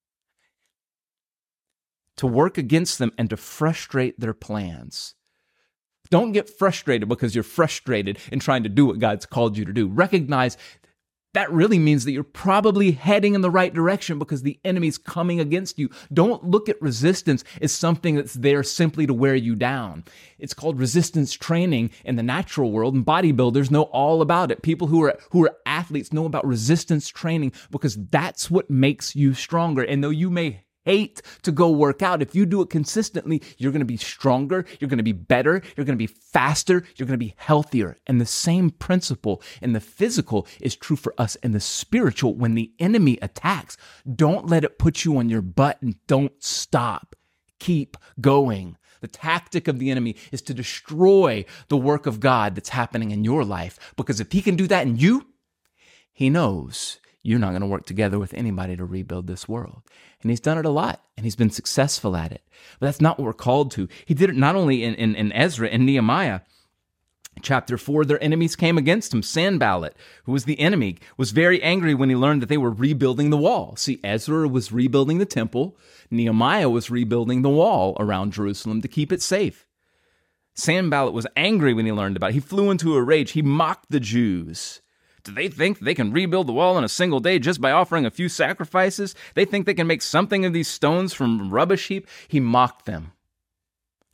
To 2.18 2.28
work 2.28 2.56
against 2.56 3.00
them 3.00 3.10
and 3.18 3.28
to 3.30 3.36
frustrate 3.36 4.18
their 4.20 4.32
plans. 4.32 5.16
Don't 6.08 6.30
get 6.30 6.48
frustrated 6.48 7.08
because 7.08 7.34
you're 7.34 7.42
frustrated 7.42 8.20
in 8.30 8.38
trying 8.38 8.62
to 8.62 8.68
do 8.68 8.86
what 8.86 9.00
God's 9.00 9.26
called 9.26 9.58
you 9.58 9.64
to 9.64 9.72
do. 9.72 9.88
Recognize 9.88 10.56
that 11.36 11.52
really 11.52 11.78
means 11.78 12.06
that 12.06 12.12
you're 12.12 12.24
probably 12.24 12.92
heading 12.92 13.34
in 13.34 13.42
the 13.42 13.50
right 13.50 13.74
direction 13.74 14.18
because 14.18 14.42
the 14.42 14.58
enemy's 14.64 14.96
coming 14.96 15.38
against 15.38 15.78
you. 15.78 15.90
Don't 16.10 16.42
look 16.42 16.66
at 16.70 16.80
resistance 16.80 17.44
as 17.60 17.72
something 17.72 18.14
that's 18.14 18.32
there 18.32 18.62
simply 18.62 19.06
to 19.06 19.12
wear 19.12 19.34
you 19.34 19.54
down. 19.54 20.04
It's 20.38 20.54
called 20.54 20.78
resistance 20.78 21.34
training 21.34 21.90
in 22.06 22.16
the 22.16 22.22
natural 22.22 22.72
world, 22.72 22.94
and 22.94 23.04
bodybuilders 23.04 23.70
know 23.70 23.82
all 23.82 24.22
about 24.22 24.50
it. 24.50 24.62
People 24.62 24.86
who 24.86 25.04
are 25.04 25.18
who 25.30 25.44
are 25.44 25.54
athletes 25.66 26.10
know 26.10 26.24
about 26.24 26.46
resistance 26.46 27.08
training 27.08 27.52
because 27.70 27.96
that's 28.08 28.50
what 28.50 28.70
makes 28.70 29.14
you 29.14 29.34
stronger. 29.34 29.82
And 29.82 30.02
though 30.02 30.08
you 30.08 30.30
may 30.30 30.62
hate 30.86 31.20
to 31.42 31.52
go 31.52 31.68
work 31.68 32.00
out. 32.00 32.22
If 32.22 32.34
you 32.34 32.46
do 32.46 32.62
it 32.62 32.70
consistently, 32.70 33.42
you're 33.58 33.72
going 33.72 33.80
to 33.80 33.84
be 33.84 33.96
stronger, 33.96 34.64
you're 34.78 34.88
going 34.88 34.98
to 34.98 35.04
be 35.04 35.12
better, 35.12 35.60
you're 35.76 35.84
going 35.84 35.98
to 35.98 36.02
be 36.02 36.06
faster, 36.06 36.84
you're 36.94 37.06
going 37.06 37.18
to 37.18 37.26
be 37.26 37.34
healthier. 37.36 37.98
And 38.06 38.20
the 38.20 38.26
same 38.26 38.70
principle 38.70 39.42
in 39.60 39.72
the 39.72 39.80
physical 39.80 40.46
is 40.60 40.76
true 40.76 40.96
for 40.96 41.12
us 41.18 41.34
in 41.36 41.50
the 41.52 41.60
spiritual. 41.60 42.34
When 42.34 42.54
the 42.54 42.72
enemy 42.78 43.18
attacks, 43.20 43.76
don't 44.14 44.46
let 44.46 44.64
it 44.64 44.78
put 44.78 45.04
you 45.04 45.18
on 45.18 45.28
your 45.28 45.42
butt 45.42 45.82
and 45.82 45.96
don't 46.06 46.32
stop. 46.42 47.16
Keep 47.58 47.96
going. 48.20 48.76
The 49.00 49.08
tactic 49.08 49.68
of 49.68 49.78
the 49.78 49.90
enemy 49.90 50.16
is 50.30 50.40
to 50.42 50.54
destroy 50.54 51.44
the 51.68 51.76
work 51.76 52.06
of 52.06 52.20
God 52.20 52.54
that's 52.54 52.70
happening 52.70 53.10
in 53.10 53.24
your 53.24 53.44
life. 53.44 53.78
Because 53.96 54.20
if 54.20 54.32
he 54.32 54.40
can 54.40 54.56
do 54.56 54.66
that 54.68 54.86
in 54.86 54.96
you, 54.96 55.26
he 56.12 56.30
knows 56.30 56.98
you're 57.26 57.40
not 57.40 57.50
going 57.50 57.60
to 57.60 57.66
work 57.66 57.86
together 57.86 58.18
with 58.18 58.32
anybody 58.34 58.76
to 58.76 58.84
rebuild 58.84 59.26
this 59.26 59.48
world. 59.48 59.82
And 60.22 60.30
he's 60.30 60.40
done 60.40 60.58
it 60.58 60.64
a 60.64 60.70
lot 60.70 61.02
and 61.16 61.26
he's 61.26 61.34
been 61.34 61.50
successful 61.50 62.16
at 62.16 62.30
it. 62.30 62.42
But 62.78 62.86
that's 62.86 63.00
not 63.00 63.18
what 63.18 63.24
we're 63.24 63.32
called 63.32 63.72
to. 63.72 63.88
He 64.04 64.14
did 64.14 64.30
it 64.30 64.36
not 64.36 64.54
only 64.54 64.84
in, 64.84 64.94
in, 64.94 65.16
in 65.16 65.32
Ezra 65.32 65.68
and 65.68 65.84
Nehemiah, 65.84 66.40
Chapter 67.42 67.76
4, 67.76 68.06
their 68.06 68.22
enemies 68.22 68.56
came 68.56 68.78
against 68.78 69.12
him. 69.12 69.22
Sanballat, 69.22 69.94
who 70.24 70.32
was 70.32 70.46
the 70.46 70.58
enemy, 70.58 70.96
was 71.18 71.32
very 71.32 71.62
angry 71.62 71.94
when 71.94 72.08
he 72.08 72.16
learned 72.16 72.40
that 72.40 72.48
they 72.48 72.56
were 72.56 72.70
rebuilding 72.70 73.28
the 73.28 73.36
wall. 73.36 73.76
See, 73.76 74.00
Ezra 74.02 74.48
was 74.48 74.72
rebuilding 74.72 75.18
the 75.18 75.26
temple, 75.26 75.76
Nehemiah 76.10 76.70
was 76.70 76.90
rebuilding 76.90 77.42
the 77.42 77.50
wall 77.50 77.94
around 78.00 78.32
Jerusalem 78.32 78.80
to 78.80 78.88
keep 78.88 79.12
it 79.12 79.20
safe. 79.20 79.66
Sanballat 80.54 81.12
was 81.12 81.26
angry 81.36 81.74
when 81.74 81.84
he 81.84 81.92
learned 81.92 82.16
about 82.16 82.30
it. 82.30 82.34
He 82.34 82.40
flew 82.40 82.70
into 82.70 82.94
a 82.94 83.02
rage. 83.02 83.32
He 83.32 83.42
mocked 83.42 83.90
the 83.90 84.00
Jews. 84.00 84.80
Do 85.26 85.32
they 85.32 85.48
think 85.48 85.80
they 85.80 85.94
can 85.94 86.12
rebuild 86.12 86.46
the 86.46 86.52
wall 86.52 86.78
in 86.78 86.84
a 86.84 86.88
single 86.88 87.18
day 87.18 87.40
just 87.40 87.60
by 87.60 87.72
offering 87.72 88.06
a 88.06 88.12
few 88.12 88.28
sacrifices? 88.28 89.16
They 89.34 89.44
think 89.44 89.66
they 89.66 89.74
can 89.74 89.88
make 89.88 90.02
something 90.02 90.44
of 90.44 90.52
these 90.52 90.68
stones 90.68 91.12
from 91.12 91.50
rubbish 91.50 91.88
heap? 91.88 92.06
He 92.28 92.38
mocked 92.38 92.86
them. 92.86 93.10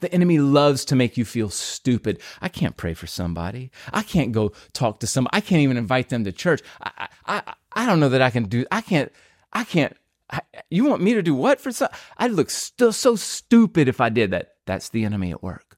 The 0.01 0.13
enemy 0.13 0.39
loves 0.39 0.87
to 0.87 0.97
make 0.97 1.19
you 1.19 1.27
feel 1.27 1.51
stupid. 1.51 2.19
I 2.41 2.49
can't 2.49 2.79
pray 2.79 2.95
for 2.95 3.07
somebody. 3.07 3.71
I 3.93 4.03
can't 4.03 4.33
go 4.33 4.53
talk 4.73 5.01
to 5.01 5.07
somebody. 5.07 5.37
I 5.37 5.43
can't 5.43 5.61
even 5.61 5.77
invite 5.77 6.09
them 6.09 6.25
to 6.25 6.33
church. 6.33 6.63
I, 6.83 7.09
I, 7.27 7.55
I 7.75 7.85
don't 7.85 8.01
know 8.01 8.09
that 8.09 8.23
I 8.23 8.31
can 8.31 8.45
do. 8.45 8.65
I 8.73 8.81
can't. 8.81 9.13
I 9.53 9.65
can't. 9.65 9.95
I, 10.31 10.41
you 10.71 10.87
want 10.87 11.03
me 11.03 11.13
to 11.13 11.23
do 11.23 11.35
what 11.35 11.61
for 11.61 11.73
some? 11.73 11.91
I'd 12.17 12.31
look 12.31 12.49
still 12.49 12.93
so 12.95 13.17
stupid 13.17 13.87
if 13.87 14.01
I 14.01 14.09
did 14.09 14.31
that. 14.31 14.55
That's 14.65 14.89
the 14.89 15.05
enemy 15.05 15.31
at 15.31 15.43
work. 15.43 15.77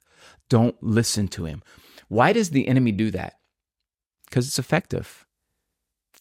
Don't 0.49 0.81
listen 0.81 1.27
to 1.29 1.45
him. 1.45 1.65
Why 2.07 2.33
does 2.33 2.51
the 2.51 2.69
enemy 2.69 2.93
do 2.93 3.11
that? 3.11 3.41
Because 4.27 4.47
it's 4.47 4.61
effective. 4.61 5.24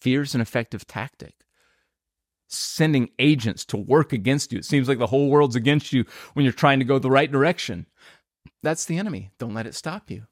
Fear 0.04 0.24
is 0.24 0.36
an 0.36 0.42
effective 0.42 0.86
tactic 0.86 1.34
sending 2.50 3.10
agents 3.20 3.64
to 3.64 3.78
work 3.78 4.12
against 4.12 4.52
you. 4.52 4.60
It 4.60 4.66
seems 4.66 4.90
like 4.90 5.00
the 5.00 5.08
whole 5.08 5.30
world's 5.30 5.56
against 5.56 5.94
you 5.94 6.04
when 6.34 6.44
you're 6.44 6.52
trying 6.52 6.80
to 6.80 6.86
go 6.86 7.00
the 7.00 7.10
right 7.10 7.32
direction. 7.32 7.86
That's 8.62 8.84
the 8.84 8.98
enemy. 8.98 9.32
Don't 9.40 9.54
let 9.54 9.66
it 9.66 9.76
stop 9.76 10.12
you. 10.12 10.28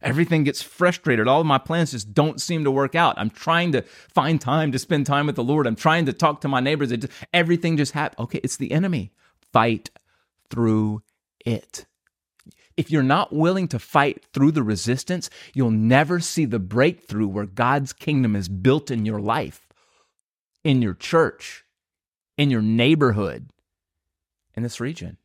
Everything 0.00 0.44
gets 0.44 0.62
frustrated. 0.62 1.26
All 1.26 1.40
of 1.40 1.46
my 1.46 1.58
plans 1.58 1.90
just 1.90 2.14
don't 2.14 2.40
seem 2.40 2.62
to 2.62 2.70
work 2.70 2.94
out. 2.94 3.18
I'm 3.18 3.28
trying 3.28 3.72
to 3.72 3.82
find 3.82 4.40
time 4.40 4.70
to 4.70 4.78
spend 4.78 5.04
time 5.04 5.26
with 5.26 5.34
the 5.34 5.42
Lord. 5.42 5.66
I'm 5.66 5.74
trying 5.74 6.06
to 6.06 6.12
talk 6.12 6.40
to 6.42 6.48
my 6.48 6.60
neighbors. 6.60 6.92
It 6.92 6.98
Just, 6.98 7.12
everything 7.34 7.76
just 7.76 7.92
happens. 7.94 8.20
Okay, 8.20 8.40
it's 8.44 8.56
the 8.56 8.70
enemy. 8.70 9.12
Fight 9.52 9.90
through 10.48 11.02
it. 11.44 11.86
If 12.82 12.90
you're 12.90 13.04
not 13.04 13.32
willing 13.32 13.68
to 13.68 13.78
fight 13.78 14.24
through 14.34 14.50
the 14.50 14.64
resistance, 14.64 15.30
you'll 15.54 15.70
never 15.70 16.18
see 16.18 16.46
the 16.46 16.58
breakthrough 16.58 17.28
where 17.28 17.46
God's 17.46 17.92
kingdom 17.92 18.34
is 18.34 18.48
built 18.48 18.90
in 18.90 19.06
your 19.06 19.20
life 19.20 19.68
in 20.64 20.82
your 20.82 20.94
church, 20.94 21.64
in 22.36 22.50
your 22.50 22.60
neighborhood, 22.60 23.50
in 24.56 24.64
this 24.64 24.80
region. 24.80 25.16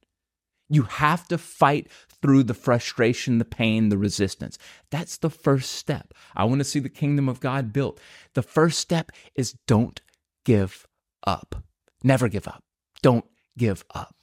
You 0.70 0.84
have 0.84 1.28
to 1.30 1.40
fight 1.40 1.90
through 2.22 2.44
the 2.44 2.54
frustration, 2.54 3.40
the 3.40 3.46
pain, 3.46 3.90
the 3.90 3.98
resistance. 3.98 4.60
That's 4.92 5.18
the 5.18 5.32
first 5.32 5.72
step. 5.72 6.14
I 6.36 6.44
want 6.44 6.60
to 6.60 6.64
see 6.64 6.80
the 6.80 6.90
kingdom 6.90 7.28
of 7.28 7.40
God 7.40 7.74
built. 7.74 8.00
The 8.36 8.44
first 8.44 8.78
step 8.78 9.12
is 9.34 9.56
don't 9.66 10.00
give 10.46 10.86
up. 11.26 11.64
Never 12.04 12.30
give 12.30 12.48
up. 12.48 12.64
Don't 13.02 13.26
give 13.58 13.84
up. 13.96 14.17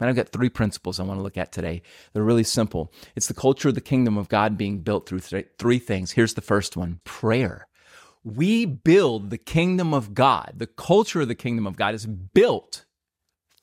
And 0.00 0.08
I've 0.08 0.16
got 0.16 0.28
three 0.28 0.48
principles 0.48 1.00
I 1.00 1.04
want 1.04 1.18
to 1.18 1.22
look 1.22 1.36
at 1.36 1.52
today. 1.52 1.82
They're 2.12 2.22
really 2.22 2.44
simple. 2.44 2.92
It's 3.16 3.26
the 3.26 3.34
culture 3.34 3.68
of 3.68 3.74
the 3.74 3.80
kingdom 3.80 4.16
of 4.16 4.28
God 4.28 4.56
being 4.56 4.78
built 4.78 5.08
through 5.08 5.20
th- 5.20 5.48
three 5.58 5.78
things. 5.78 6.12
Here's 6.12 6.34
the 6.34 6.40
first 6.40 6.76
one 6.76 7.00
prayer 7.04 7.66
we 8.24 8.66
build 8.66 9.30
the 9.30 9.38
kingdom 9.38 9.94
of 9.94 10.14
God. 10.14 10.54
The 10.56 10.66
culture 10.66 11.22
of 11.22 11.28
the 11.28 11.34
kingdom 11.34 11.66
of 11.66 11.76
God 11.76 11.94
is 11.94 12.06
built 12.06 12.84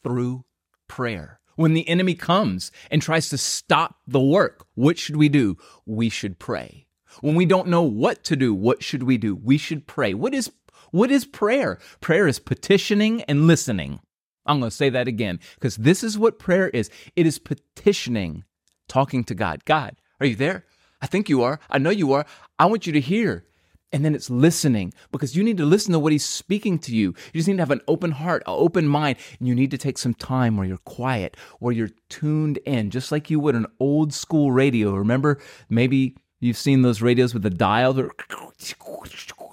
through 0.03 0.45
prayer. 0.87 1.39
When 1.55 1.73
the 1.73 1.87
enemy 1.87 2.15
comes 2.15 2.71
and 2.91 3.01
tries 3.01 3.29
to 3.29 3.37
stop 3.37 3.95
the 4.07 4.19
work, 4.19 4.65
what 4.75 4.97
should 4.97 5.15
we 5.15 5.29
do? 5.29 5.57
We 5.85 6.09
should 6.09 6.39
pray. 6.39 6.87
When 7.21 7.35
we 7.35 7.45
don't 7.45 7.69
know 7.69 7.83
what 7.83 8.23
to 8.25 8.35
do, 8.35 8.53
what 8.53 8.83
should 8.83 9.03
we 9.03 9.17
do? 9.17 9.35
We 9.35 9.57
should 9.57 9.87
pray. 9.87 10.13
What 10.13 10.33
is 10.33 10.51
what 10.91 11.11
is 11.11 11.25
prayer? 11.25 11.79
Prayer 11.99 12.27
is 12.27 12.39
petitioning 12.39 13.21
and 13.23 13.47
listening. 13.47 13.99
I'm 14.45 14.59
going 14.59 14.69
to 14.69 14.75
say 14.75 14.89
that 14.89 15.07
again 15.07 15.39
because 15.55 15.75
this 15.75 16.03
is 16.03 16.17
what 16.17 16.39
prayer 16.39 16.69
is. 16.69 16.89
It 17.15 17.25
is 17.25 17.39
petitioning, 17.39 18.43
talking 18.87 19.23
to 19.25 19.35
God. 19.35 19.65
God, 19.65 19.95
are 20.19 20.25
you 20.25 20.35
there? 20.35 20.65
I 21.01 21.07
think 21.07 21.29
you 21.29 21.43
are. 21.43 21.59
I 21.69 21.77
know 21.77 21.89
you 21.89 22.13
are. 22.13 22.25
I 22.57 22.65
want 22.65 22.87
you 22.87 22.93
to 22.93 23.01
hear. 23.01 23.45
And 23.91 24.03
then 24.03 24.15
it's 24.15 24.29
listening 24.29 24.93
because 25.11 25.37
you 25.37 25.43
need 25.43 25.57
to 25.57 25.65
listen 25.65 25.93
to 25.93 25.99
what 25.99 26.11
he's 26.11 26.25
speaking 26.25 26.79
to 26.79 26.93
you. 26.93 27.13
You 27.31 27.39
just 27.39 27.47
need 27.47 27.57
to 27.57 27.61
have 27.61 27.71
an 27.71 27.81
open 27.87 28.11
heart, 28.11 28.43
an 28.45 28.53
open 28.57 28.87
mind. 28.87 29.17
And 29.39 29.47
you 29.47 29.55
need 29.55 29.71
to 29.71 29.77
take 29.77 29.97
some 29.97 30.13
time 30.13 30.57
where 30.57 30.67
you're 30.67 30.77
quiet, 30.79 31.37
where 31.59 31.71
you're 31.73 31.91
tuned 32.09 32.57
in, 32.65 32.89
just 32.89 33.11
like 33.11 33.29
you 33.29 33.39
would 33.39 33.55
an 33.55 33.67
old 33.79 34.13
school 34.13 34.51
radio. 34.51 34.93
Remember, 34.95 35.39
maybe 35.69 36.17
you've 36.39 36.57
seen 36.57 36.81
those 36.81 37.01
radios 37.01 37.33
with 37.33 37.43
the 37.43 37.49
dial. 37.49 37.93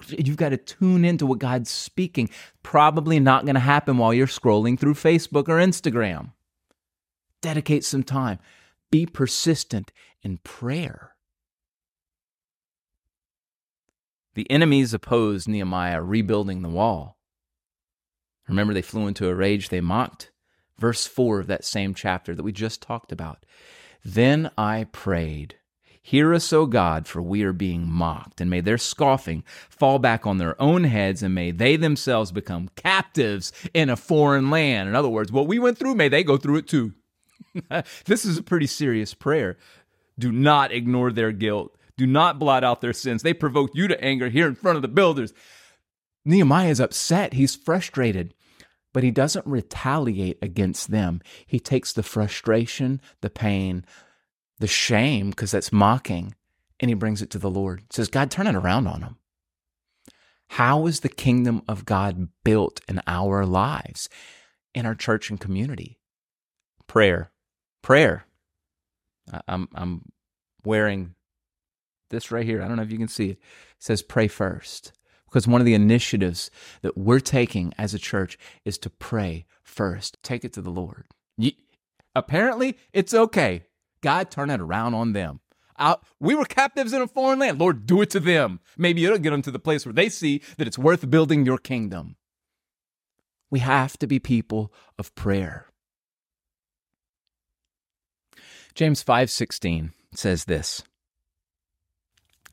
You've 0.09 0.37
got 0.37 0.51
to 0.51 0.57
tune 0.57 1.05
into 1.05 1.27
what 1.27 1.39
God's 1.39 1.71
speaking. 1.71 2.31
Probably 2.63 3.21
not 3.21 3.45
going 3.45 3.55
to 3.55 3.61
happen 3.61 3.99
while 3.99 4.15
you're 4.15 4.27
scrolling 4.27 4.79
through 4.79 4.95
Facebook 4.95 5.49
or 5.49 5.59
Instagram. 5.59 6.33
Dedicate 7.41 7.85
some 7.85 8.03
time. 8.03 8.39
Be 8.91 9.07
persistent 9.07 9.93
in 10.23 10.39
prayer. 10.39 11.13
The 14.35 14.51
enemies 14.51 14.95
opposed 14.95 15.49
Nehemiah 15.49 16.03
rebuilding 16.03 16.63
the 16.63 16.69
wall. 16.69 17.19
Remember, 18.49 18.73
they 18.73 18.83
flew 18.83 19.07
into 19.07 19.29
a 19.29 19.35
rage, 19.35 19.69
they 19.69 19.81
mocked. 19.81 20.31
Verse 20.79 21.07
4 21.07 21.41
of 21.41 21.47
that 21.49 21.65
same 21.65 21.95
chapter 21.95 22.35
that 22.35 22.43
we 22.43 22.53
just 22.53 22.83
talked 22.83 23.13
about. 23.13 23.45
Then 24.05 24.51
I 24.59 24.87
prayed, 24.91 25.57
Hear 26.05 26.35
us, 26.35 26.53
O 26.53 26.67
God, 26.67 27.07
for 27.07 27.23
we 27.23 27.45
are 27.45 27.53
being 27.53 27.89
mocked, 27.89 28.41
and 28.41 28.51
may 28.51 28.61
their 28.61 28.77
scoffing 28.77 29.45
fall 29.71 30.01
back 30.01 30.27
on 30.27 30.39
their 30.39 30.61
own 30.61 30.83
heads, 30.85 31.23
and 31.23 31.33
may 31.33 31.53
they 31.53 31.77
themselves 31.77 32.33
become 32.33 32.71
captives 32.75 33.53
in 33.73 33.89
a 33.89 33.97
foreign 33.97 34.51
land. 34.51 34.89
In 34.89 34.97
other 34.97 35.09
words, 35.09 35.31
what 35.31 35.47
we 35.47 35.61
went 35.61 35.79
through, 35.79 35.95
may 35.95 36.09
they 36.09 36.25
go 36.25 36.37
through 36.37 36.57
it 36.57 36.67
too. 36.67 36.93
this 38.05 38.25
is 38.25 38.37
a 38.37 38.43
pretty 38.43 38.67
serious 38.67 39.15
prayer. 39.15 39.57
Do 40.19 40.33
not 40.33 40.73
ignore 40.73 41.13
their 41.13 41.31
guilt. 41.31 41.77
Do 41.97 42.07
not 42.07 42.39
blot 42.39 42.65
out 42.65 42.81
their 42.81 42.93
sins. 42.93 43.23
They 43.23 43.35
provoked 43.35 43.77
you 43.77 43.87
to 43.87 44.05
anger 44.05 44.29
here 44.29 44.49
in 44.49 44.57
front 44.57 44.77
of 44.77 44.83
the 44.83 44.89
builders. 44.89 45.33
Nehemiah 46.25 46.71
is 46.71 46.81
upset. 46.81 47.35
He's 47.35 47.55
frustrated, 47.55 48.35
but 48.93 49.05
he 49.05 49.13
doesn't 49.13 49.47
retaliate 49.47 50.39
against 50.43 50.91
them. 50.91 51.21
He 51.47 51.61
takes 51.61 51.93
the 51.93 52.03
frustration, 52.03 53.01
the 53.21 53.31
pain, 53.31 53.85
the 54.63 54.69
shame, 54.69 55.31
because 55.31 55.51
that's 55.51 55.73
mocking, 55.73 56.37
and 56.79 56.89
he 56.89 56.95
brings 56.95 57.21
it 57.21 57.31
to 57.31 57.39
the 57.39 57.51
Lord. 57.51 57.81
He 57.81 57.87
says, 57.91 58.07
God, 58.07 58.31
turn 58.31 58.47
it 58.47 58.55
around 58.55 58.87
on 58.87 59.03
him. 59.03 59.17
How 60.51 60.87
is 60.87 61.01
the 61.01 61.09
kingdom 61.09 61.63
of 61.67 61.85
God 61.85 62.29
built 62.45 62.81
in 62.87 63.01
our 63.09 63.45
lives, 63.45 64.09
in 64.73 64.87
our 64.87 64.95
church 64.95 65.31
and 65.31 65.41
community? 65.41 65.99
Prayer. 66.87 67.33
Prayer. 67.83 68.25
I'm, 69.49 69.69
I'm 69.75 70.03
wearing 70.65 71.17
this 72.11 72.31
right 72.31 72.47
here, 72.47 72.63
I 72.63 72.69
don't 72.69 72.77
know 72.77 72.85
if 72.85 72.93
you 72.93 72.99
can 72.99 73.09
see 73.09 73.31
it, 73.31 73.39
it 73.39 73.39
says 73.81 74.01
pray 74.01 74.29
first. 74.29 74.93
Because 75.25 75.49
one 75.49 75.61
of 75.61 75.65
the 75.65 75.75
initiatives 75.75 76.53
that 76.83 76.97
we're 76.97 77.19
taking 77.19 77.73
as 77.79 77.95
a 77.95 77.99
church 77.99 78.39
is 78.65 78.79
to 78.79 78.91
pray 78.91 79.47
first. 79.65 80.19
Take 80.23 80.45
it 80.45 80.53
to 80.53 80.63
the 80.63 80.71
Lord. 80.71 81.07
You, 81.37 81.51
apparently, 82.15 82.79
it's 82.93 83.13
okay. 83.13 83.65
God, 84.03 84.31
turn 84.31 84.51
it 84.51 84.61
around 84.61 84.95
on 84.95 85.13
them. 85.13 85.41
we 86.21 86.35
were 86.35 86.45
captives 86.45 86.93
in 86.93 87.01
a 87.01 87.09
foreign 87.09 87.39
land. 87.39 87.59
Lord, 87.59 87.87
do 87.87 88.03
it 88.03 88.11
to 88.11 88.21
them. 88.21 88.61
Maybe 88.77 89.05
it'll 89.05 89.19
get 89.19 89.31
them 89.31 89.43
to 89.43 89.51
the 89.51 89.59
place 89.59 89.87
where 89.87 89.93
they 89.93 90.09
see 90.09 90.43
that 90.59 90.67
it's 90.67 90.79
worth 90.79 91.11
building 91.11 91.47
your 91.47 91.59
kingdom. 91.59 92.17
We 93.51 93.61
have 93.61 93.97
to 93.99 94.07
be 94.07 94.19
people 94.19 94.73
of 94.99 95.15
prayer. 95.15 95.67
James 98.75 99.05
5:16 99.05 99.93
says 100.15 100.45
this. 100.45 100.83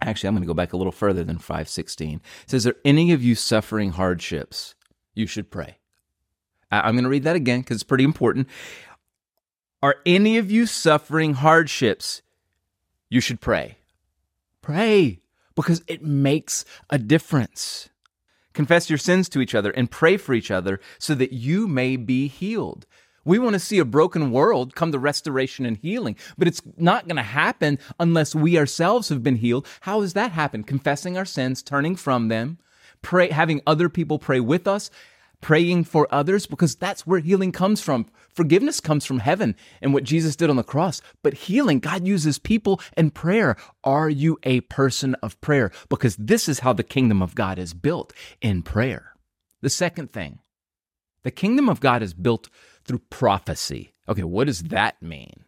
Actually, 0.01 0.29
I'm 0.29 0.35
going 0.35 0.43
to 0.43 0.47
go 0.47 0.53
back 0.53 0.73
a 0.73 0.77
little 0.77 0.93
further 0.93 1.23
than 1.23 1.37
516. 1.37 2.21
It 2.43 2.49
says, 2.49 2.65
Are 2.65 2.75
any 2.85 3.11
of 3.11 3.21
you 3.21 3.35
suffering 3.35 3.91
hardships? 3.91 4.75
You 5.13 5.27
should 5.27 5.51
pray. 5.51 5.77
I'm 6.71 6.93
going 6.93 7.03
to 7.03 7.09
read 7.09 7.23
that 7.23 7.35
again 7.35 7.61
because 7.61 7.75
it's 7.75 7.83
pretty 7.83 8.03
important. 8.03 8.47
Are 9.81 9.95
any 10.05 10.37
of 10.37 10.51
you 10.51 10.65
suffering 10.65 11.35
hardships? 11.35 12.21
You 13.09 13.21
should 13.21 13.39
pray. 13.39 13.77
Pray 14.61 15.21
because 15.55 15.83
it 15.87 16.03
makes 16.03 16.65
a 16.89 16.97
difference. 16.97 17.89
Confess 18.53 18.89
your 18.89 18.97
sins 18.97 19.29
to 19.29 19.39
each 19.39 19.55
other 19.55 19.71
and 19.71 19.89
pray 19.89 20.17
for 20.17 20.33
each 20.33 20.51
other 20.51 20.81
so 20.97 21.15
that 21.15 21.31
you 21.31 21.67
may 21.67 21.95
be 21.95 22.27
healed. 22.27 22.85
We 23.23 23.39
want 23.39 23.53
to 23.53 23.59
see 23.59 23.79
a 23.79 23.85
broken 23.85 24.31
world 24.31 24.75
come 24.75 24.91
to 24.91 24.99
restoration 24.99 25.65
and 25.65 25.77
healing, 25.77 26.15
but 26.37 26.47
it's 26.47 26.61
not 26.77 27.07
going 27.07 27.17
to 27.17 27.21
happen 27.23 27.79
unless 27.99 28.33
we 28.33 28.57
ourselves 28.57 29.09
have 29.09 29.23
been 29.23 29.35
healed. 29.35 29.67
How 29.81 30.01
does 30.01 30.13
that 30.13 30.31
happen? 30.31 30.63
Confessing 30.63 31.17
our 31.17 31.25
sins, 31.25 31.61
turning 31.61 31.95
from 31.95 32.27
them, 32.27 32.57
pray, 33.01 33.29
having 33.29 33.61
other 33.67 33.87
people 33.87 34.19
pray 34.19 34.39
with 34.39 34.67
us, 34.67 34.89
praying 35.41 35.85
for 35.85 36.07
others, 36.11 36.45
because 36.45 36.75
that's 36.75 37.07
where 37.07 37.19
healing 37.19 37.51
comes 37.51 37.81
from. 37.81 38.05
Forgiveness 38.33 38.79
comes 38.79 39.05
from 39.05 39.19
heaven 39.19 39.55
and 39.81 39.93
what 39.93 40.03
Jesus 40.03 40.35
did 40.35 40.49
on 40.49 40.55
the 40.55 40.63
cross. 40.63 41.01
But 41.23 41.33
healing, 41.33 41.79
God 41.79 42.05
uses 42.05 42.39
people 42.39 42.81
and 42.95 43.13
prayer. 43.13 43.55
Are 43.83 44.09
you 44.09 44.37
a 44.43 44.61
person 44.61 45.15
of 45.15 45.39
prayer? 45.41 45.71
Because 45.89 46.15
this 46.17 46.49
is 46.49 46.59
how 46.59 46.73
the 46.73 46.83
kingdom 46.83 47.21
of 47.21 47.35
God 47.35 47.57
is 47.59 47.73
built 47.73 48.13
in 48.41 48.61
prayer. 48.63 49.13
The 49.61 49.69
second 49.69 50.11
thing, 50.11 50.39
the 51.23 51.31
kingdom 51.31 51.67
of 51.67 51.81
God 51.81 52.01
is 52.01 52.13
built 52.13 52.49
through 52.85 53.01
prophecy. 53.09 53.93
Okay, 54.07 54.23
what 54.23 54.47
does 54.47 54.63
that 54.63 55.01
mean? 55.01 55.43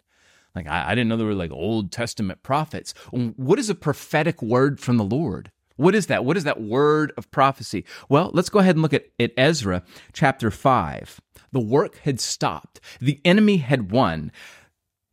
Like, 0.53 0.67
I, 0.67 0.91
I 0.91 0.95
didn't 0.95 1.07
know 1.07 1.15
there 1.15 1.25
were 1.25 1.33
like 1.33 1.51
Old 1.51 1.91
Testament 1.91 2.43
prophets. 2.43 2.93
What 3.12 3.57
is 3.57 3.69
a 3.69 3.75
prophetic 3.75 4.41
word 4.41 4.79
from 4.79 4.98
the 4.98 5.05
Lord? 5.05 5.51
What 5.75 5.96
is 5.96 6.08
that? 6.08 6.25
What 6.25 6.38
is 6.38 6.44
that 6.44 6.62
word 6.62 7.13
of 7.18 7.32
prophecy? 7.32 7.86
Well, 8.10 8.32
let's 8.34 8.50
go 8.50 8.60
ahead 8.60 8.75
and 8.75 8.82
look 8.82 8.94
at, 8.94 9.06
at 9.20 9.34
Ezra 9.38 9.84
chapter 10.13 10.51
5. 10.51 11.22
The 11.51 11.60
work 11.60 11.98
had 12.00 12.20
stopped, 12.20 12.80
the 13.00 13.20
enemy 13.25 13.58
had 13.58 13.92
won. 13.92 14.32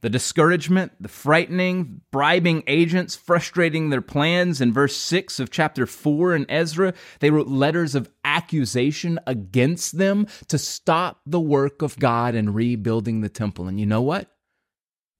The 0.00 0.10
discouragement, 0.10 0.92
the 1.00 1.08
frightening, 1.08 2.02
bribing 2.12 2.62
agents, 2.68 3.16
frustrating 3.16 3.90
their 3.90 4.00
plans. 4.00 4.60
In 4.60 4.72
verse 4.72 4.96
6 4.96 5.40
of 5.40 5.50
chapter 5.50 5.86
4 5.86 6.36
in 6.36 6.48
Ezra, 6.48 6.94
they 7.18 7.30
wrote 7.30 7.48
letters 7.48 7.96
of 7.96 8.08
accusation 8.24 9.18
against 9.26 9.98
them 9.98 10.28
to 10.46 10.56
stop 10.56 11.20
the 11.26 11.40
work 11.40 11.82
of 11.82 11.98
God 11.98 12.36
in 12.36 12.52
rebuilding 12.52 13.22
the 13.22 13.28
temple. 13.28 13.66
And 13.66 13.80
you 13.80 13.86
know 13.86 14.02
what? 14.02 14.30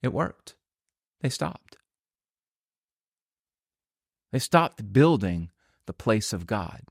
It 0.00 0.12
worked. 0.12 0.54
They 1.23 1.28
stopped. 1.28 1.77
They 4.32 4.38
stopped 4.38 4.92
building 4.92 5.50
the 5.87 5.92
place 5.92 6.32
of 6.32 6.47
God. 6.47 6.82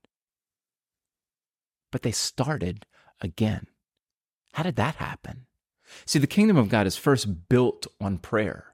But 1.92 2.02
they 2.02 2.12
started 2.12 2.86
again. 3.22 3.68
How 4.54 4.64
did 4.64 4.76
that 4.76 4.96
happen? 4.96 5.46
See, 6.06 6.20
the 6.20 6.28
kingdom 6.28 6.58
of 6.58 6.70
God 6.70 6.88
is 6.88 6.98
first 6.98 7.48
built 7.48 7.88
on 8.02 8.18
prayer. 8.18 8.74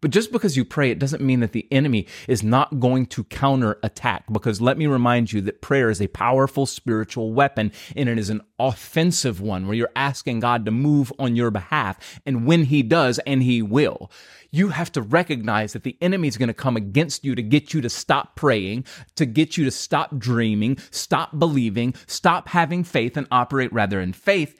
But 0.00 0.10
just 0.10 0.32
because 0.32 0.56
you 0.56 0.64
pray, 0.64 0.90
it 0.90 0.98
doesn't 0.98 1.22
mean 1.22 1.40
that 1.40 1.52
the 1.52 1.66
enemy 1.70 2.06
is 2.28 2.42
not 2.42 2.80
going 2.80 3.06
to 3.06 3.24
counterattack. 3.24 4.24
Because 4.32 4.60
let 4.60 4.78
me 4.78 4.86
remind 4.86 5.32
you 5.32 5.40
that 5.42 5.62
prayer 5.62 5.90
is 5.90 6.00
a 6.00 6.08
powerful 6.08 6.66
spiritual 6.66 7.32
weapon 7.32 7.72
and 7.94 8.08
it 8.08 8.18
is 8.18 8.30
an 8.30 8.42
offensive 8.58 9.40
one 9.40 9.66
where 9.66 9.76
you're 9.76 9.90
asking 9.96 10.40
God 10.40 10.64
to 10.64 10.70
move 10.70 11.12
on 11.18 11.36
your 11.36 11.50
behalf. 11.50 12.20
And 12.24 12.46
when 12.46 12.64
he 12.64 12.82
does, 12.82 13.18
and 13.20 13.42
he 13.42 13.62
will, 13.62 14.10
you 14.50 14.68
have 14.68 14.92
to 14.92 15.02
recognize 15.02 15.72
that 15.72 15.82
the 15.82 15.96
enemy 16.00 16.28
is 16.28 16.36
going 16.36 16.48
to 16.48 16.54
come 16.54 16.76
against 16.76 17.24
you 17.24 17.34
to 17.34 17.42
get 17.42 17.74
you 17.74 17.80
to 17.80 17.90
stop 17.90 18.36
praying, 18.36 18.84
to 19.16 19.26
get 19.26 19.56
you 19.56 19.64
to 19.64 19.70
stop 19.70 20.18
dreaming, 20.18 20.78
stop 20.90 21.38
believing, 21.38 21.94
stop 22.06 22.48
having 22.48 22.84
faith, 22.84 23.16
and 23.16 23.26
operate 23.30 23.72
rather 23.72 24.00
in 24.00 24.12
faith 24.12 24.58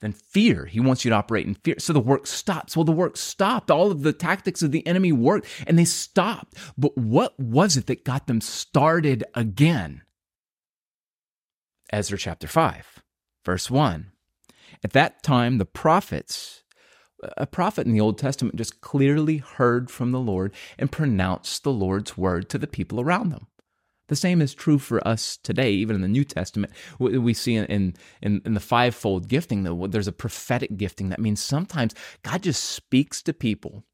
then 0.00 0.12
fear. 0.12 0.66
He 0.66 0.80
wants 0.80 1.04
you 1.04 1.10
to 1.10 1.16
operate 1.16 1.46
in 1.46 1.54
fear. 1.54 1.76
So 1.78 1.92
the 1.92 2.00
work 2.00 2.26
stops. 2.26 2.76
Well, 2.76 2.84
the 2.84 2.92
work 2.92 3.16
stopped. 3.16 3.70
All 3.70 3.90
of 3.90 4.02
the 4.02 4.12
tactics 4.12 4.62
of 4.62 4.70
the 4.70 4.86
enemy 4.86 5.12
worked 5.12 5.48
and 5.66 5.78
they 5.78 5.84
stopped. 5.84 6.56
But 6.76 6.96
what 6.96 7.38
was 7.38 7.76
it 7.76 7.86
that 7.86 8.04
got 8.04 8.26
them 8.26 8.40
started 8.40 9.24
again? 9.34 10.02
Ezra 11.92 12.18
chapter 12.18 12.46
5, 12.46 13.02
verse 13.44 13.70
1. 13.70 14.12
At 14.84 14.92
that 14.92 15.22
time, 15.22 15.58
the 15.58 15.64
prophets, 15.64 16.64
a 17.36 17.46
prophet 17.46 17.86
in 17.86 17.92
the 17.92 18.00
Old 18.00 18.18
Testament 18.18 18.56
just 18.56 18.80
clearly 18.80 19.38
heard 19.38 19.90
from 19.90 20.12
the 20.12 20.20
Lord 20.20 20.52
and 20.78 20.92
pronounced 20.92 21.62
the 21.62 21.72
Lord's 21.72 22.18
word 22.18 22.50
to 22.50 22.58
the 22.58 22.66
people 22.66 23.00
around 23.00 23.30
them. 23.30 23.46
The 24.08 24.16
same 24.16 24.40
is 24.40 24.54
true 24.54 24.78
for 24.78 25.06
us 25.06 25.36
today, 25.36 25.72
even 25.72 25.96
in 25.96 26.02
the 26.02 26.08
New 26.08 26.24
Testament. 26.24 26.72
We 26.98 27.34
see 27.34 27.56
in, 27.56 27.94
in, 28.22 28.42
in 28.44 28.54
the 28.54 28.60
fivefold 28.60 29.28
gifting, 29.28 29.64
there's 29.90 30.08
a 30.08 30.12
prophetic 30.12 30.76
gifting. 30.76 31.08
That 31.08 31.20
means 31.20 31.42
sometimes 31.42 31.94
God 32.22 32.42
just 32.42 32.62
speaks 32.62 33.20
to 33.22 33.32
people. 33.32 33.84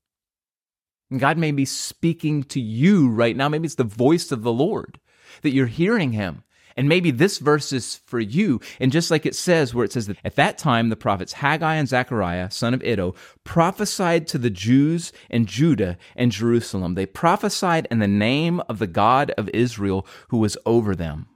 And 1.10 1.20
God 1.20 1.38
may 1.38 1.50
be 1.50 1.64
speaking 1.64 2.42
to 2.44 2.60
you 2.60 3.08
right 3.08 3.36
now. 3.36 3.48
Maybe 3.48 3.66
it's 3.66 3.74
the 3.74 3.84
voice 3.84 4.32
of 4.32 4.42
the 4.42 4.52
Lord 4.52 4.98
that 5.42 5.52
you're 5.52 5.66
hearing 5.66 6.12
Him. 6.12 6.44
And 6.76 6.88
maybe 6.88 7.10
this 7.10 7.38
verse 7.38 7.72
is 7.72 8.00
for 8.06 8.20
you. 8.20 8.60
And 8.80 8.92
just 8.92 9.10
like 9.10 9.26
it 9.26 9.34
says, 9.34 9.74
where 9.74 9.84
it 9.84 9.92
says 9.92 10.06
that 10.06 10.18
at 10.24 10.36
that 10.36 10.58
time 10.58 10.88
the 10.88 10.96
prophets 10.96 11.34
Haggai 11.34 11.74
and 11.74 11.88
Zechariah, 11.88 12.50
son 12.50 12.74
of 12.74 12.82
Iddo, 12.82 13.14
prophesied 13.44 14.26
to 14.28 14.38
the 14.38 14.50
Jews 14.50 15.12
in 15.30 15.46
Judah 15.46 15.98
and 16.16 16.32
Jerusalem. 16.32 16.94
They 16.94 17.06
prophesied 17.06 17.86
in 17.90 17.98
the 17.98 18.08
name 18.08 18.60
of 18.68 18.78
the 18.78 18.86
God 18.86 19.32
of 19.32 19.48
Israel 19.50 20.06
who 20.28 20.38
was 20.38 20.56
over 20.66 20.94
them. 20.94 21.26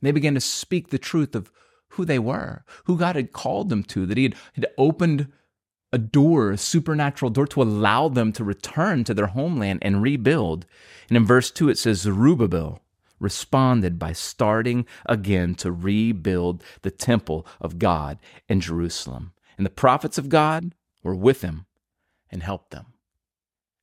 They 0.00 0.12
began 0.12 0.34
to 0.34 0.40
speak 0.40 0.88
the 0.88 0.98
truth 0.98 1.34
of 1.34 1.50
who 1.90 2.04
they 2.04 2.18
were, 2.18 2.64
who 2.84 2.98
God 2.98 3.16
had 3.16 3.32
called 3.32 3.68
them 3.68 3.84
to, 3.84 4.06
that 4.06 4.16
He 4.16 4.24
had, 4.24 4.34
had 4.54 4.66
opened 4.76 5.30
a 5.92 5.98
door, 5.98 6.50
a 6.50 6.58
supernatural 6.58 7.30
door 7.30 7.46
to 7.46 7.62
allow 7.62 8.08
them 8.08 8.32
to 8.32 8.44
return 8.44 9.04
to 9.04 9.14
their 9.14 9.26
homeland 9.26 9.78
and 9.82 10.02
rebuild. 10.02 10.66
And 11.08 11.16
in 11.16 11.26
verse 11.26 11.50
2, 11.50 11.68
it 11.68 11.78
says, 11.78 12.00
Zerubbabel, 12.00 12.80
responded 13.22 13.98
by 13.98 14.12
starting 14.12 14.84
again 15.06 15.54
to 15.54 15.72
rebuild 15.72 16.62
the 16.82 16.90
temple 16.90 17.46
of 17.60 17.78
God 17.78 18.18
in 18.48 18.60
Jerusalem. 18.60 19.32
And 19.56 19.64
the 19.64 19.70
prophets 19.70 20.18
of 20.18 20.28
God 20.28 20.74
were 21.02 21.14
with 21.14 21.42
him 21.42 21.66
and 22.30 22.42
helped 22.42 22.70
them. 22.70 22.86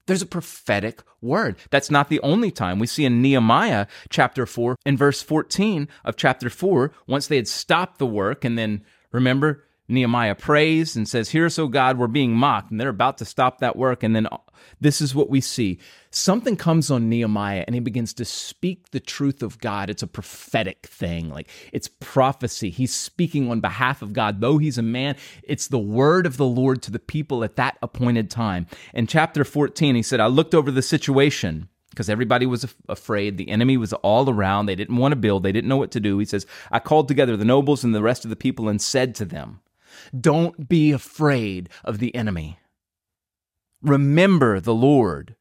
There's 0.05 0.21
a 0.23 0.27
prophetic 0.27 1.03
word. 1.21 1.55
That's 1.69 1.91
not 1.91 2.09
the 2.09 2.19
only 2.21 2.49
time. 2.49 2.79
We 2.79 2.87
see 2.87 3.05
in 3.05 3.21
Nehemiah 3.21 3.85
chapter 4.09 4.45
4 4.45 4.75
in 4.83 4.97
verse 4.97 5.21
14 5.21 5.87
of 6.03 6.15
chapter 6.15 6.49
4, 6.49 6.91
once 7.07 7.27
they 7.27 7.35
had 7.35 7.47
stopped 7.47 7.99
the 7.99 8.07
work, 8.07 8.43
and 8.43 8.57
then 8.57 8.83
remember, 9.11 9.65
Nehemiah 9.89 10.35
prays 10.35 10.95
and 10.95 11.09
says, 11.09 11.29
Hear 11.29 11.47
us, 11.47 11.57
O 11.57 11.67
God, 11.67 11.97
we're 11.97 12.07
being 12.07 12.33
mocked. 12.33 12.71
And 12.71 12.79
they're 12.79 12.89
about 12.89 13.17
to 13.17 13.25
stop 13.25 13.57
that 13.59 13.75
work. 13.75 14.03
And 14.03 14.15
then 14.15 14.27
uh, 14.27 14.37
this 14.79 15.01
is 15.01 15.15
what 15.15 15.29
we 15.29 15.41
see. 15.41 15.79
Something 16.11 16.55
comes 16.55 16.91
on 16.91 17.09
Nehemiah 17.09 17.63
and 17.65 17.73
he 17.73 17.79
begins 17.79 18.13
to 18.15 18.25
speak 18.25 18.91
the 18.91 18.99
truth 18.99 19.41
of 19.41 19.59
God. 19.59 19.89
It's 19.89 20.03
a 20.03 20.07
prophetic 20.07 20.85
thing, 20.85 21.29
like 21.29 21.49
it's 21.73 21.87
prophecy. 21.87 22.69
He's 22.69 22.93
speaking 22.93 23.49
on 23.49 23.61
behalf 23.61 24.01
of 24.01 24.13
God. 24.13 24.41
Though 24.41 24.59
he's 24.59 24.77
a 24.77 24.83
man, 24.83 25.15
it's 25.43 25.67
the 25.67 25.79
word 25.79 26.25
of 26.25 26.37
the 26.37 26.45
Lord 26.45 26.81
to 26.83 26.91
the 26.91 26.99
people 26.99 27.43
at 27.43 27.55
that 27.55 27.77
appointed 27.81 28.29
time. 28.29 28.67
In 28.93 29.07
chapter 29.07 29.43
14, 29.43 29.95
he 29.95 30.03
said, 30.03 30.19
I 30.19 30.27
looked 30.27 30.53
over 30.53 30.71
the 30.71 30.81
situation 30.81 31.67
because 31.89 32.09
everybody 32.09 32.45
was 32.45 32.73
afraid. 32.87 33.37
The 33.37 33.49
enemy 33.49 33.75
was 33.75 33.93
all 33.93 34.29
around. 34.29 34.67
They 34.67 34.75
didn't 34.75 34.97
want 34.97 35.11
to 35.13 35.17
build, 35.17 35.43
they 35.43 35.51
didn't 35.51 35.69
know 35.69 35.77
what 35.77 35.91
to 35.91 35.99
do. 35.99 36.19
He 36.19 36.25
says, 36.25 36.45
I 36.71 36.79
called 36.79 37.07
together 37.07 37.35
the 37.35 37.45
nobles 37.45 37.83
and 37.83 37.93
the 37.93 38.03
rest 38.03 38.23
of 38.23 38.29
the 38.29 38.35
people 38.35 38.69
and 38.69 38.81
said 38.81 39.15
to 39.15 39.25
them, 39.25 39.61
don't 40.17 40.67
be 40.67 40.91
afraid 40.91 41.69
of 41.83 41.99
the 41.99 42.13
enemy. 42.15 42.59
Remember 43.81 44.59
the 44.59 44.73
Lord, 44.73 45.35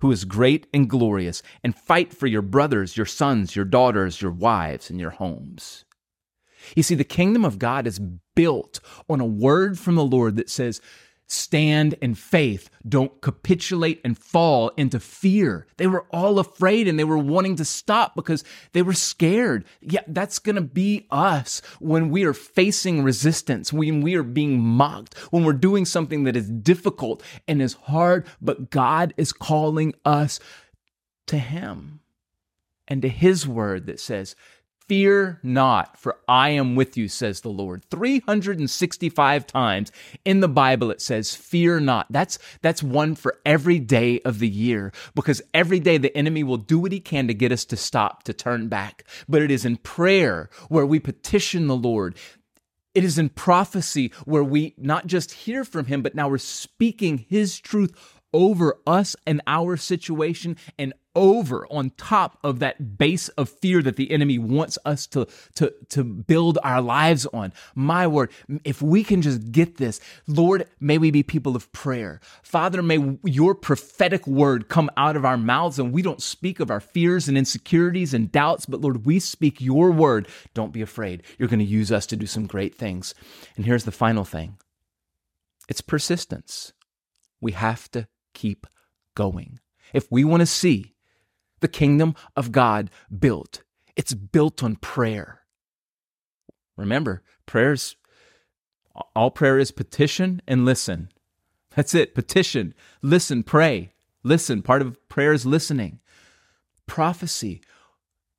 who 0.00 0.10
is 0.10 0.24
great 0.24 0.66
and 0.72 0.88
glorious, 0.88 1.42
and 1.62 1.76
fight 1.76 2.14
for 2.14 2.26
your 2.26 2.42
brothers, 2.42 2.96
your 2.96 3.06
sons, 3.06 3.56
your 3.56 3.64
daughters, 3.64 4.22
your 4.22 4.30
wives, 4.30 4.90
and 4.90 5.00
your 5.00 5.10
homes. 5.10 5.84
You 6.74 6.82
see, 6.82 6.94
the 6.94 7.04
kingdom 7.04 7.44
of 7.44 7.58
God 7.58 7.86
is 7.86 8.00
built 8.34 8.80
on 9.08 9.20
a 9.20 9.26
word 9.26 9.78
from 9.78 9.94
the 9.94 10.04
Lord 10.04 10.36
that 10.36 10.50
says, 10.50 10.80
stand 11.28 11.94
in 12.00 12.14
faith. 12.14 12.70
Don't 12.88 13.20
capitulate 13.20 14.00
and 14.02 14.18
fall 14.18 14.70
into 14.76 14.98
fear. 14.98 15.66
They 15.76 15.86
were 15.86 16.06
all 16.10 16.38
afraid 16.38 16.88
and 16.88 16.98
they 16.98 17.04
were 17.04 17.18
wanting 17.18 17.56
to 17.56 17.64
stop 17.64 18.14
because 18.14 18.42
they 18.72 18.82
were 18.82 18.94
scared. 18.94 19.64
Yeah, 19.80 20.00
that's 20.08 20.38
going 20.38 20.56
to 20.56 20.62
be 20.62 21.06
us 21.10 21.60
when 21.80 22.10
we 22.10 22.24
are 22.24 22.32
facing 22.32 23.02
resistance, 23.02 23.72
when 23.72 24.00
we 24.00 24.14
are 24.14 24.22
being 24.22 24.58
mocked, 24.58 25.16
when 25.30 25.44
we're 25.44 25.52
doing 25.52 25.84
something 25.84 26.24
that 26.24 26.36
is 26.36 26.48
difficult 26.48 27.22
and 27.46 27.60
is 27.60 27.74
hard, 27.74 28.26
but 28.40 28.70
God 28.70 29.12
is 29.16 29.32
calling 29.32 29.94
us 30.04 30.40
to 31.26 31.38
Him 31.38 32.00
and 32.88 33.02
to 33.02 33.08
His 33.08 33.46
word 33.46 33.86
that 33.86 34.00
says, 34.00 34.34
Fear 34.88 35.40
not, 35.42 35.98
for 35.98 36.18
I 36.26 36.50
am 36.50 36.74
with 36.74 36.96
you, 36.96 37.08
says 37.08 37.42
the 37.42 37.50
Lord. 37.50 37.84
365 37.90 39.46
times 39.46 39.92
in 40.24 40.40
the 40.40 40.48
Bible 40.48 40.90
it 40.90 41.02
says, 41.02 41.34
Fear 41.34 41.80
not. 41.80 42.06
That's, 42.10 42.38
that's 42.62 42.82
one 42.82 43.14
for 43.14 43.38
every 43.46 43.78
day 43.78 44.20
of 44.22 44.38
the 44.38 44.48
year 44.48 44.92
because 45.14 45.42
every 45.54 45.80
day 45.80 45.98
the 45.98 46.16
enemy 46.16 46.42
will 46.42 46.56
do 46.56 46.78
what 46.78 46.92
he 46.92 47.00
can 47.00 47.28
to 47.28 47.34
get 47.34 47.52
us 47.52 47.66
to 47.66 47.76
stop, 47.76 48.22
to 48.24 48.32
turn 48.32 48.68
back. 48.68 49.04
But 49.28 49.42
it 49.42 49.50
is 49.50 49.64
in 49.66 49.76
prayer 49.76 50.48
where 50.68 50.86
we 50.86 51.00
petition 51.00 51.66
the 51.66 51.76
Lord 51.76 52.16
It 52.94 53.04
is 53.04 53.18
in 53.18 53.28
prophecy 53.28 54.12
where 54.24 54.42
we 54.42 54.74
not 54.78 55.06
just 55.06 55.32
hear 55.32 55.64
from 55.64 55.86
him, 55.86 56.02
but 56.02 56.14
now 56.14 56.28
we're 56.28 56.38
speaking 56.38 57.26
his 57.28 57.60
truth 57.60 58.17
over 58.32 58.78
us 58.86 59.16
and 59.26 59.40
our 59.46 59.76
situation 59.76 60.56
and 60.78 60.92
over 61.18 61.66
on 61.68 61.90
top 61.96 62.38
of 62.44 62.60
that 62.60 62.96
base 62.96 63.28
of 63.30 63.48
fear 63.48 63.82
that 63.82 63.96
the 63.96 64.12
enemy 64.12 64.38
wants 64.38 64.78
us 64.84 65.04
to, 65.04 65.26
to, 65.56 65.74
to 65.88 66.04
build 66.04 66.58
our 66.62 66.80
lives 66.80 67.26
on. 67.26 67.52
My 67.74 68.06
word, 68.06 68.30
if 68.64 68.80
we 68.80 69.02
can 69.02 69.20
just 69.20 69.50
get 69.50 69.78
this, 69.78 70.00
Lord, 70.28 70.68
may 70.78 70.96
we 70.96 71.10
be 71.10 71.24
people 71.24 71.56
of 71.56 71.72
prayer. 71.72 72.20
Father, 72.42 72.82
may 72.82 73.16
your 73.24 73.54
prophetic 73.56 74.28
word 74.28 74.68
come 74.68 74.90
out 74.96 75.16
of 75.16 75.24
our 75.24 75.36
mouths 75.36 75.80
and 75.80 75.92
we 75.92 76.02
don't 76.02 76.22
speak 76.22 76.60
of 76.60 76.70
our 76.70 76.80
fears 76.80 77.26
and 77.28 77.36
insecurities 77.36 78.14
and 78.14 78.30
doubts, 78.30 78.64
but 78.66 78.80
Lord, 78.80 79.04
we 79.04 79.18
speak 79.18 79.60
your 79.60 79.90
word. 79.90 80.28
Don't 80.54 80.72
be 80.72 80.82
afraid. 80.82 81.24
You're 81.36 81.48
going 81.48 81.58
to 81.58 81.64
use 81.64 81.90
us 81.90 82.06
to 82.06 82.16
do 82.16 82.26
some 82.26 82.46
great 82.46 82.76
things. 82.76 83.12
And 83.56 83.66
here's 83.66 83.84
the 83.84 83.90
final 83.90 84.24
thing 84.24 84.56
it's 85.68 85.80
persistence. 85.80 86.72
We 87.40 87.52
have 87.52 87.90
to 87.92 88.08
keep 88.34 88.66
going. 89.14 89.58
If 89.92 90.10
we 90.10 90.24
want 90.24 90.40
to 90.40 90.46
see 90.46 90.94
the 91.60 91.68
kingdom 91.68 92.14
of 92.36 92.52
God 92.52 92.90
built. 93.16 93.62
It's 93.96 94.14
built 94.14 94.62
on 94.62 94.76
prayer. 94.76 95.40
Remember, 96.76 97.22
prayers, 97.46 97.96
all 99.14 99.30
prayer 99.30 99.58
is 99.58 99.70
petition 99.70 100.40
and 100.46 100.64
listen. 100.64 101.08
That's 101.74 101.94
it. 101.94 102.14
Petition, 102.14 102.74
listen, 103.02 103.42
pray, 103.42 103.92
listen. 104.22 104.62
Part 104.62 104.82
of 104.82 105.08
prayer 105.08 105.32
is 105.32 105.46
listening. 105.46 106.00
Prophecy, 106.86 107.60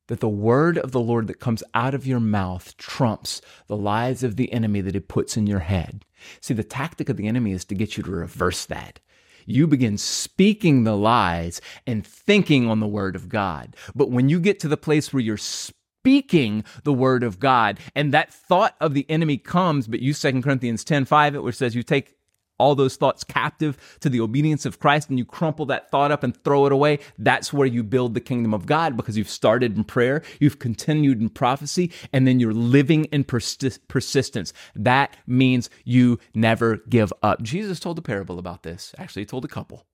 that 0.07 0.21
the 0.21 0.29
word 0.29 0.77
of 0.77 0.91
the 0.91 0.99
Lord 0.99 1.27
that 1.27 1.39
comes 1.39 1.63
out 1.73 1.93
of 1.93 2.07
your 2.07 2.19
mouth 2.19 2.75
trumps 2.77 3.41
the 3.67 3.77
lies 3.77 4.23
of 4.23 4.37
the 4.37 4.51
enemy 4.51 4.81
that 4.81 4.95
he 4.95 4.99
puts 4.99 5.37
in 5.37 5.45
your 5.45 5.59
head. 5.59 6.03
See, 6.41 6.53
the 6.53 6.63
tactic 6.63 7.09
of 7.09 7.17
the 7.17 7.27
enemy 7.27 7.51
is 7.51 7.63
to 7.65 7.75
get 7.75 7.95
you 7.95 8.03
to 8.03 8.11
reverse 8.11 8.65
that 8.65 8.99
you 9.45 9.67
begin 9.67 9.97
speaking 9.97 10.83
the 10.83 10.95
lies 10.95 11.61
and 11.85 12.05
thinking 12.05 12.67
on 12.67 12.79
the 12.79 12.87
word 12.87 13.15
of 13.15 13.29
God. 13.29 13.75
But 13.95 14.11
when 14.11 14.29
you 14.29 14.39
get 14.39 14.59
to 14.61 14.67
the 14.67 14.77
place 14.77 15.13
where 15.13 15.21
you're 15.21 15.37
speaking 15.37 16.63
the 16.83 16.93
word 16.93 17.23
of 17.23 17.39
God 17.39 17.79
and 17.95 18.13
that 18.13 18.33
thought 18.33 18.75
of 18.79 18.93
the 18.93 19.05
enemy 19.09 19.37
comes, 19.37 19.87
but 19.87 19.99
you 19.99 20.13
2 20.13 20.41
Corinthians 20.41 20.83
10 20.83 21.05
5, 21.05 21.35
it 21.35 21.43
which 21.43 21.55
says 21.55 21.75
you 21.75 21.83
take 21.83 22.15
all 22.59 22.75
those 22.75 22.95
thoughts 22.95 23.23
captive 23.23 23.77
to 24.01 24.09
the 24.09 24.21
obedience 24.21 24.65
of 24.65 24.79
Christ 24.79 25.09
and 25.09 25.17
you 25.17 25.25
crumple 25.25 25.65
that 25.67 25.89
thought 25.89 26.11
up 26.11 26.23
and 26.23 26.35
throw 26.43 26.65
it 26.65 26.71
away, 26.71 26.99
that's 27.17 27.51
where 27.51 27.67
you 27.67 27.83
build 27.83 28.13
the 28.13 28.21
kingdom 28.21 28.53
of 28.53 28.65
God 28.65 28.95
because 28.95 29.17
you've 29.17 29.29
started 29.29 29.75
in 29.75 29.83
prayer, 29.83 30.21
you've 30.39 30.59
continued 30.59 31.21
in 31.21 31.29
prophecy, 31.29 31.91
and 32.13 32.27
then 32.27 32.39
you're 32.39 32.53
living 32.53 33.05
in 33.05 33.23
persistence. 33.23 34.53
That 34.75 35.17
means 35.25 35.69
you 35.85 36.19
never 36.33 36.77
give 36.89 37.11
up. 37.23 37.41
Jesus 37.41 37.79
told 37.79 37.97
a 37.97 38.01
parable 38.01 38.37
about 38.37 38.63
this. 38.63 38.93
Actually, 38.97 39.23
he 39.23 39.27
told 39.27 39.45
a 39.45 39.49
couple 39.49 39.85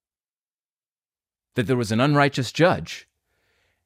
that 1.56 1.67
there 1.67 1.78
was 1.78 1.91
an 1.91 2.01
unrighteous 2.01 2.51
judge 2.51 3.08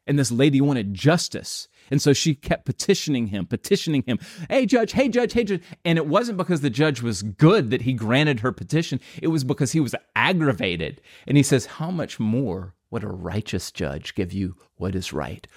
and 0.10 0.18
this 0.18 0.32
lady 0.32 0.60
wanted 0.60 0.94
justice. 0.94 1.68
And 1.92 2.02
so 2.02 2.14
she 2.14 2.34
kept 2.34 2.66
petitioning 2.66 3.28
him, 3.28 3.46
petitioning 3.46 4.04
him. 4.06 4.20
Hey, 4.50 4.66
judge, 4.66 4.92
hey, 4.92 5.08
judge, 5.08 5.34
hey, 5.34 5.44
judge. 5.44 5.62
And 5.86 6.00
it 6.00 6.08
wasn't 6.08 6.40
because 6.40 6.62
the 6.62 6.70
judge 6.72 7.02
was 7.04 7.22
good 7.22 7.70
that 7.70 7.84
he 7.84 7.94
granted 7.94 8.40
her 8.40 8.52
petition, 8.52 9.00
it 9.22 9.28
was 9.28 9.44
because 9.44 9.72
he 9.72 9.80
was 9.80 9.96
aggravated. 10.16 11.00
And 11.28 11.38
he 11.38 11.44
says, 11.44 11.68
How 11.68 11.92
much 11.92 12.20
more 12.20 12.74
would 12.90 13.04
a 13.04 13.08
righteous 13.08 13.72
judge 13.72 14.16
give 14.16 14.34
you 14.34 14.56
what 14.76 14.96
is 14.96 15.14
right? 15.14 15.48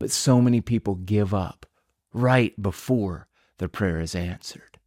But 0.00 0.10
so 0.10 0.40
many 0.40 0.60
people 0.60 0.96
give 0.96 1.32
up 1.32 1.64
right 2.12 2.60
before 2.60 3.28
their 3.58 3.68
prayer 3.68 4.00
is 4.00 4.16
answered. 4.16 4.78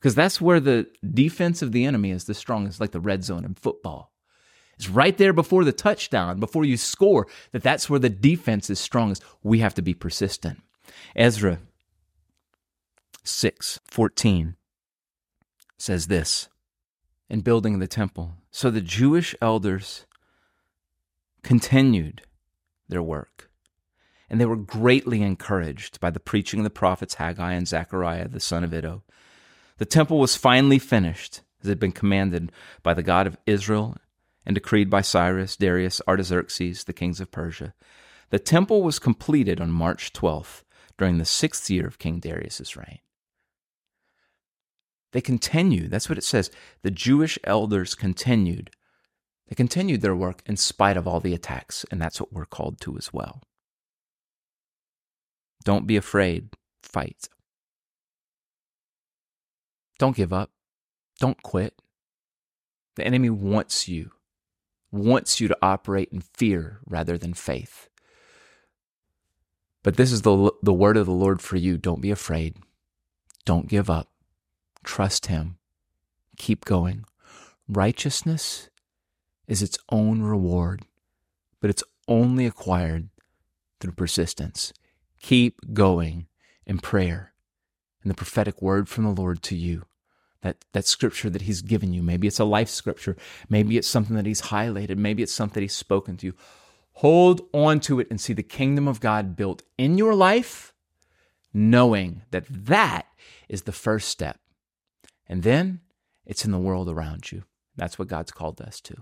Because 0.00 0.14
that's 0.14 0.40
where 0.40 0.60
the 0.60 0.86
defense 1.12 1.60
of 1.60 1.72
the 1.72 1.84
enemy 1.84 2.12
is 2.12 2.24
the 2.24 2.34
strongest, 2.34 2.80
like 2.80 2.92
the 2.92 3.00
red 3.00 3.24
zone 3.24 3.44
in 3.44 3.54
football. 3.54 4.12
It's 4.78 4.88
right 4.88 5.16
there 5.18 5.32
before 5.32 5.64
the 5.64 5.72
touchdown, 5.72 6.38
before 6.38 6.64
you 6.64 6.76
score, 6.76 7.26
that 7.50 7.64
that's 7.64 7.90
where 7.90 7.98
the 7.98 8.08
defense 8.08 8.70
is 8.70 8.78
strongest. 8.78 9.24
We 9.42 9.58
have 9.58 9.74
to 9.74 9.82
be 9.82 9.92
persistent. 9.92 10.62
Ezra 11.16 11.58
6 13.24 13.80
14 13.84 14.54
says 15.76 16.06
this 16.06 16.48
in 17.28 17.40
building 17.40 17.78
the 17.78 17.88
temple. 17.88 18.34
So 18.52 18.70
the 18.70 18.80
Jewish 18.80 19.34
elders 19.42 20.06
continued 21.42 22.22
their 22.88 23.02
work, 23.02 23.50
and 24.30 24.40
they 24.40 24.46
were 24.46 24.56
greatly 24.56 25.22
encouraged 25.22 25.98
by 26.00 26.10
the 26.10 26.20
preaching 26.20 26.60
of 26.60 26.64
the 26.64 26.70
prophets 26.70 27.14
Haggai 27.14 27.52
and 27.52 27.66
Zechariah, 27.66 28.28
the 28.28 28.40
son 28.40 28.62
of 28.62 28.72
Iddo. 28.72 29.02
The 29.78 29.84
temple 29.84 30.18
was 30.18 30.36
finally 30.36 30.78
finished, 30.78 31.42
as 31.62 31.68
had 31.68 31.80
been 31.80 31.92
commanded 31.92 32.52
by 32.84 32.94
the 32.94 33.02
God 33.02 33.26
of 33.26 33.36
Israel 33.44 33.96
and 34.48 34.54
decreed 34.54 34.88
by 34.88 35.02
Cyrus, 35.02 35.56
Darius, 35.56 36.00
Artaxerxes, 36.08 36.84
the 36.84 36.94
kings 36.94 37.20
of 37.20 37.30
Persia. 37.30 37.74
The 38.30 38.38
temple 38.38 38.82
was 38.82 38.98
completed 38.98 39.60
on 39.60 39.70
March 39.70 40.12
12th, 40.14 40.64
during 40.96 41.18
the 41.18 41.24
sixth 41.24 41.70
year 41.70 41.86
of 41.86 41.98
King 41.98 42.18
Darius's 42.18 42.76
reign. 42.76 42.98
They 45.12 45.20
continue, 45.20 45.86
that's 45.86 46.08
what 46.08 46.18
it 46.18 46.24
says. 46.24 46.50
The 46.82 46.90
Jewish 46.90 47.38
elders 47.44 47.94
continued. 47.94 48.70
They 49.48 49.54
continued 49.54 50.00
their 50.00 50.16
work 50.16 50.42
in 50.44 50.56
spite 50.56 50.96
of 50.96 51.06
all 51.06 51.20
the 51.20 51.34
attacks, 51.34 51.86
and 51.90 52.00
that's 52.00 52.20
what 52.20 52.32
we're 52.32 52.46
called 52.46 52.80
to 52.80 52.96
as 52.96 53.12
well. 53.12 53.42
Don't 55.64 55.86
be 55.86 55.96
afraid, 55.96 56.50
fight. 56.82 57.28
Don't 59.98 60.16
give 60.16 60.32
up. 60.32 60.50
Don't 61.20 61.42
quit. 61.42 61.80
The 62.96 63.06
enemy 63.06 63.30
wants 63.30 63.88
you 63.88 64.10
wants 64.90 65.40
you 65.40 65.48
to 65.48 65.58
operate 65.62 66.10
in 66.12 66.20
fear 66.20 66.80
rather 66.86 67.18
than 67.18 67.34
faith. 67.34 67.88
But 69.82 69.96
this 69.96 70.12
is 70.12 70.22
the, 70.22 70.52
the 70.62 70.72
word 70.72 70.96
of 70.96 71.06
the 71.06 71.12
Lord 71.12 71.40
for 71.40 71.56
you. 71.56 71.78
Don't 71.78 72.00
be 72.00 72.10
afraid. 72.10 72.56
Don't 73.44 73.68
give 73.68 73.88
up. 73.88 74.08
Trust 74.84 75.26
Him. 75.26 75.58
Keep 76.36 76.64
going. 76.64 77.04
Righteousness 77.68 78.70
is 79.46 79.62
its 79.62 79.78
own 79.90 80.22
reward, 80.22 80.82
but 81.60 81.70
it's 81.70 81.84
only 82.06 82.46
acquired 82.46 83.08
through 83.80 83.92
persistence. 83.92 84.72
Keep 85.20 85.74
going 85.74 86.26
in 86.66 86.78
prayer 86.78 87.32
and 88.02 88.10
the 88.10 88.14
prophetic 88.16 88.62
word 88.62 88.88
from 88.88 89.04
the 89.04 89.10
Lord 89.22 89.42
to 89.44 89.56
you 89.56 89.84
that, 90.42 90.64
that 90.72 90.86
scripture 90.86 91.30
that 91.30 91.42
he's 91.42 91.62
given 91.62 91.92
you. 91.92 92.02
Maybe 92.02 92.26
it's 92.26 92.38
a 92.38 92.44
life 92.44 92.68
scripture. 92.68 93.16
Maybe 93.48 93.76
it's 93.76 93.88
something 93.88 94.16
that 94.16 94.26
he's 94.26 94.42
highlighted. 94.42 94.96
Maybe 94.96 95.22
it's 95.22 95.32
something 95.32 95.54
that 95.54 95.62
he's 95.62 95.74
spoken 95.74 96.16
to 96.18 96.26
you. 96.26 96.34
Hold 96.94 97.42
on 97.52 97.80
to 97.80 98.00
it 98.00 98.08
and 98.10 98.20
see 98.20 98.32
the 98.32 98.42
kingdom 98.42 98.88
of 98.88 99.00
God 99.00 99.36
built 99.36 99.62
in 99.76 99.98
your 99.98 100.14
life, 100.14 100.74
knowing 101.52 102.22
that 102.30 102.44
that 102.48 103.06
is 103.48 103.62
the 103.62 103.72
first 103.72 104.08
step. 104.08 104.38
And 105.26 105.42
then 105.42 105.80
it's 106.24 106.44
in 106.44 106.52
the 106.52 106.58
world 106.58 106.88
around 106.88 107.30
you. 107.30 107.44
That's 107.76 107.98
what 107.98 108.08
God's 108.08 108.32
called 108.32 108.60
us 108.60 108.80
to. 108.82 108.96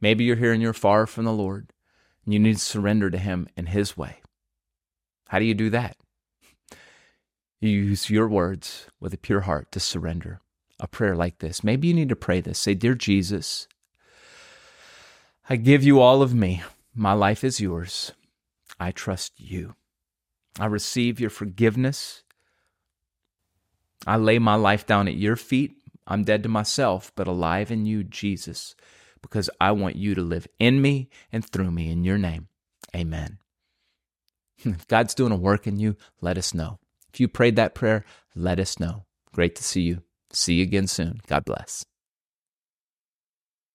Maybe 0.00 0.24
you're 0.24 0.36
here 0.36 0.52
and 0.52 0.62
you're 0.62 0.72
far 0.72 1.06
from 1.06 1.24
the 1.24 1.32
Lord 1.32 1.72
and 2.24 2.32
you 2.34 2.40
need 2.40 2.54
to 2.54 2.60
surrender 2.60 3.10
to 3.10 3.18
him 3.18 3.48
in 3.56 3.66
his 3.66 3.96
way. 3.96 4.20
How 5.28 5.38
do 5.38 5.44
you 5.44 5.54
do 5.54 5.70
that? 5.70 5.96
You 7.60 7.70
use 7.70 8.10
your 8.10 8.26
words 8.26 8.86
with 8.98 9.12
a 9.14 9.18
pure 9.18 9.42
heart 9.42 9.70
to 9.72 9.80
surrender 9.80 10.40
a 10.80 10.88
prayer 10.88 11.14
like 11.14 11.38
this. 11.38 11.62
Maybe 11.62 11.88
you 11.88 11.94
need 11.94 12.08
to 12.08 12.16
pray 12.16 12.40
this. 12.40 12.58
Say, 12.58 12.74
Dear 12.74 12.94
Jesus, 12.94 13.68
I 15.48 15.56
give 15.56 15.84
you 15.84 16.00
all 16.00 16.22
of 16.22 16.34
me. 16.34 16.62
My 16.94 17.12
life 17.12 17.44
is 17.44 17.60
yours. 17.60 18.12
I 18.80 18.90
trust 18.90 19.32
you. 19.36 19.74
I 20.58 20.66
receive 20.66 21.20
your 21.20 21.30
forgiveness. 21.30 22.22
I 24.06 24.16
lay 24.16 24.38
my 24.38 24.54
life 24.54 24.86
down 24.86 25.06
at 25.06 25.14
your 25.14 25.36
feet. 25.36 25.76
I'm 26.06 26.24
dead 26.24 26.42
to 26.42 26.48
myself, 26.48 27.12
but 27.14 27.28
alive 27.28 27.70
in 27.70 27.86
you, 27.86 28.02
Jesus, 28.02 28.74
because 29.22 29.50
I 29.60 29.72
want 29.72 29.96
you 29.96 30.14
to 30.14 30.22
live 30.22 30.48
in 30.58 30.82
me 30.82 31.08
and 31.30 31.44
through 31.44 31.70
me 31.70 31.90
in 31.90 32.04
your 32.04 32.18
name. 32.18 32.48
Amen. 32.96 33.38
If 34.62 34.86
God's 34.88 35.14
doing 35.14 35.32
a 35.32 35.36
work 35.36 35.66
in 35.66 35.78
you, 35.78 35.96
let 36.20 36.36
us 36.36 36.52
know. 36.52 36.78
If 37.12 37.18
you 37.18 37.28
prayed 37.28 37.56
that 37.56 37.74
prayer, 37.74 38.04
let 38.34 38.60
us 38.60 38.78
know. 38.78 39.04
Great 39.32 39.56
to 39.56 39.64
see 39.64 39.82
you. 39.82 40.02
See 40.32 40.54
you 40.54 40.62
again 40.62 40.86
soon. 40.86 41.20
God 41.26 41.44
bless. 41.44 41.84